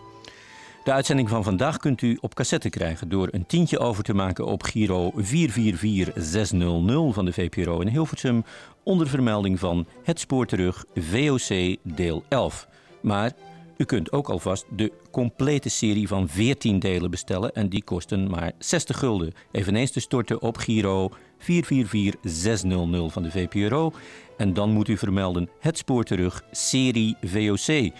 De 0.83 0.91
uitzending 0.91 1.29
van 1.29 1.43
vandaag 1.43 1.77
kunt 1.77 2.01
u 2.01 2.17
op 2.21 2.33
cassette 2.33 2.69
krijgen 2.69 3.09
door 3.09 3.27
een 3.31 3.45
tientje 3.45 3.79
over 3.79 4.03
te 4.03 4.13
maken 4.13 4.45
op 4.45 4.63
Giro 4.63 5.11
444600 5.15 7.13
van 7.13 7.25
de 7.25 7.33
VPRO 7.33 7.79
in 7.79 7.87
Hilversum 7.87 8.43
onder 8.83 9.07
vermelding 9.07 9.59
van 9.59 9.87
Het 10.03 10.19
Spoor 10.19 10.45
terug 10.45 10.85
VOC 10.95 11.77
deel 11.83 12.23
11. 12.27 12.67
Maar 13.01 13.31
u 13.77 13.83
kunt 13.83 14.11
ook 14.11 14.29
alvast 14.29 14.65
de 14.75 14.91
complete 15.11 15.69
serie 15.69 16.07
van 16.07 16.29
14 16.29 16.79
delen 16.79 17.11
bestellen 17.11 17.53
en 17.53 17.69
die 17.69 17.83
kosten 17.83 18.29
maar 18.29 18.51
60 18.59 18.99
gulden. 18.99 19.33
Eveneens 19.51 19.91
te 19.91 19.99
storten 19.99 20.41
op 20.41 20.57
Giro 20.57 21.09
444600 21.37 23.13
van 23.13 23.23
de 23.23 23.31
VPRO. 23.31 23.93
En 24.37 24.53
dan 24.53 24.71
moet 24.71 24.87
u 24.87 24.97
vermelden 24.97 25.49
het 25.59 25.77
spoor 25.77 26.03
terug 26.03 26.43
serie 26.51 27.15
VOC. 27.21 27.91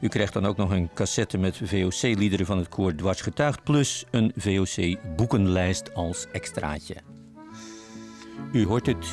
U 0.00 0.08
krijgt 0.08 0.32
dan 0.32 0.46
ook 0.46 0.56
nog 0.56 0.70
een 0.70 0.90
cassette 0.94 1.38
met 1.38 1.60
VOC-liederen 1.64 2.46
van 2.46 2.58
het 2.58 2.68
koor 2.68 2.94
Dwarsgetuigd... 2.94 3.62
plus 3.64 4.04
een 4.10 4.32
VOC-boekenlijst 4.36 5.94
als 5.94 6.26
extraatje. 6.32 6.96
U 8.52 8.66
hoort 8.66 8.86
het 8.86 9.06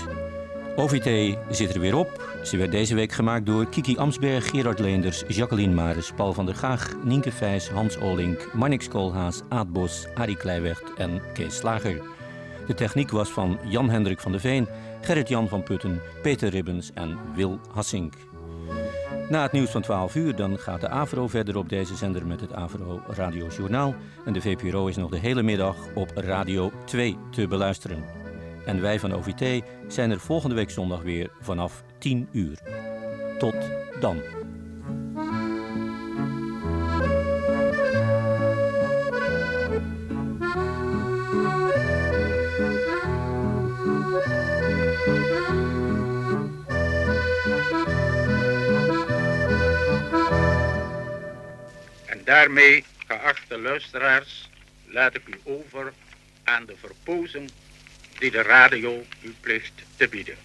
OVT 0.76 1.38
zit 1.50 1.74
er 1.74 1.80
weer 1.80 1.96
op. 1.96 2.38
Ze 2.44 2.58
werd 2.58 2.72
deze 2.72 2.96
week 2.96 3.12
gemaakt 3.12 3.46
door 3.46 3.70
Kiki 3.70 3.98
Amsberg, 3.98 4.50
Gerard 4.50 4.80
Leenders, 4.80 5.24
Jacqueline 5.28 5.74
Maris, 5.74 6.12
Paul 6.16 6.34
van 6.34 6.46
der 6.46 6.56
Gaag, 6.56 6.96
Nienke 7.04 7.32
Vijs, 7.32 7.70
Hans 7.70 7.98
Olink, 7.98 8.54
Marnix 8.54 8.88
Koolhaas, 8.88 9.42
Aad 9.50 9.74
Bos, 9.74 10.08
Arie 10.16 10.38
Kleiweg 10.38 10.82
en 10.98 11.22
Kees 11.34 11.56
Slager. 11.56 12.02
De 12.68 12.74
techniek 12.74 13.12
was 13.12 13.30
van 13.30 13.58
Jan-Hendrik 13.64 14.20
van 14.20 14.32
der 14.32 14.42
Veen, 14.42 14.68
Gerrit-Jan 15.02 15.48
van 15.48 15.64
Putten, 15.64 16.02
Peter 16.22 16.50
Ribbens 16.50 16.92
en 16.94 17.18
Wil 17.36 17.60
Hassink. 17.72 18.14
Na 19.30 19.42
het 19.42 19.52
nieuws 19.52 19.70
van 19.70 19.82
12 19.82 20.16
uur 20.16 20.36
dan 20.36 20.60
gaat 20.60 20.82
de 20.82 20.90
AVRO 20.90 21.28
verder 21.28 21.58
op 21.58 21.70
deze 21.70 21.96
zender 21.96 22.28
met 22.28 22.42
het 22.42 22.54
AVRO 22.54 23.02
Radio 23.08 23.48
Journaal. 23.58 23.96
En 24.26 24.34
de 24.34 24.42
VPRO 24.42 24.88
is 24.88 24.96
nog 24.96 25.10
de 25.10 25.20
hele 25.20 25.44
middag 25.44 25.76
op 25.94 26.12
Radio 26.16 26.72
2 26.86 27.18
te 27.32 27.48
beluisteren. 27.48 28.15
En 28.66 28.82
wij 28.82 29.00
van 29.00 29.14
OVT 29.14 29.64
zijn 29.88 30.12
er 30.12 30.20
volgende 30.20 30.56
week 30.56 30.70
zondag 30.70 31.02
weer 31.02 31.30
vanaf 31.40 31.84
10 32.00 32.30
uur. 32.32 32.60
Tot 33.38 33.56
dan. 34.00 34.22
En 52.06 52.22
daarmee, 52.24 52.84
geachte 53.08 53.60
luisteraars, 53.60 54.50
laat 54.86 55.16
ik 55.16 55.28
u 55.28 55.40
over 55.44 55.94
aan 56.44 56.66
de 56.66 56.76
verpozing 56.76 57.52
die 58.20 58.32
de 58.32 58.42
radio 58.42 59.06
u 59.22 59.34
plicht 59.42 59.74
te 59.98 60.08
bieden. 60.08 60.45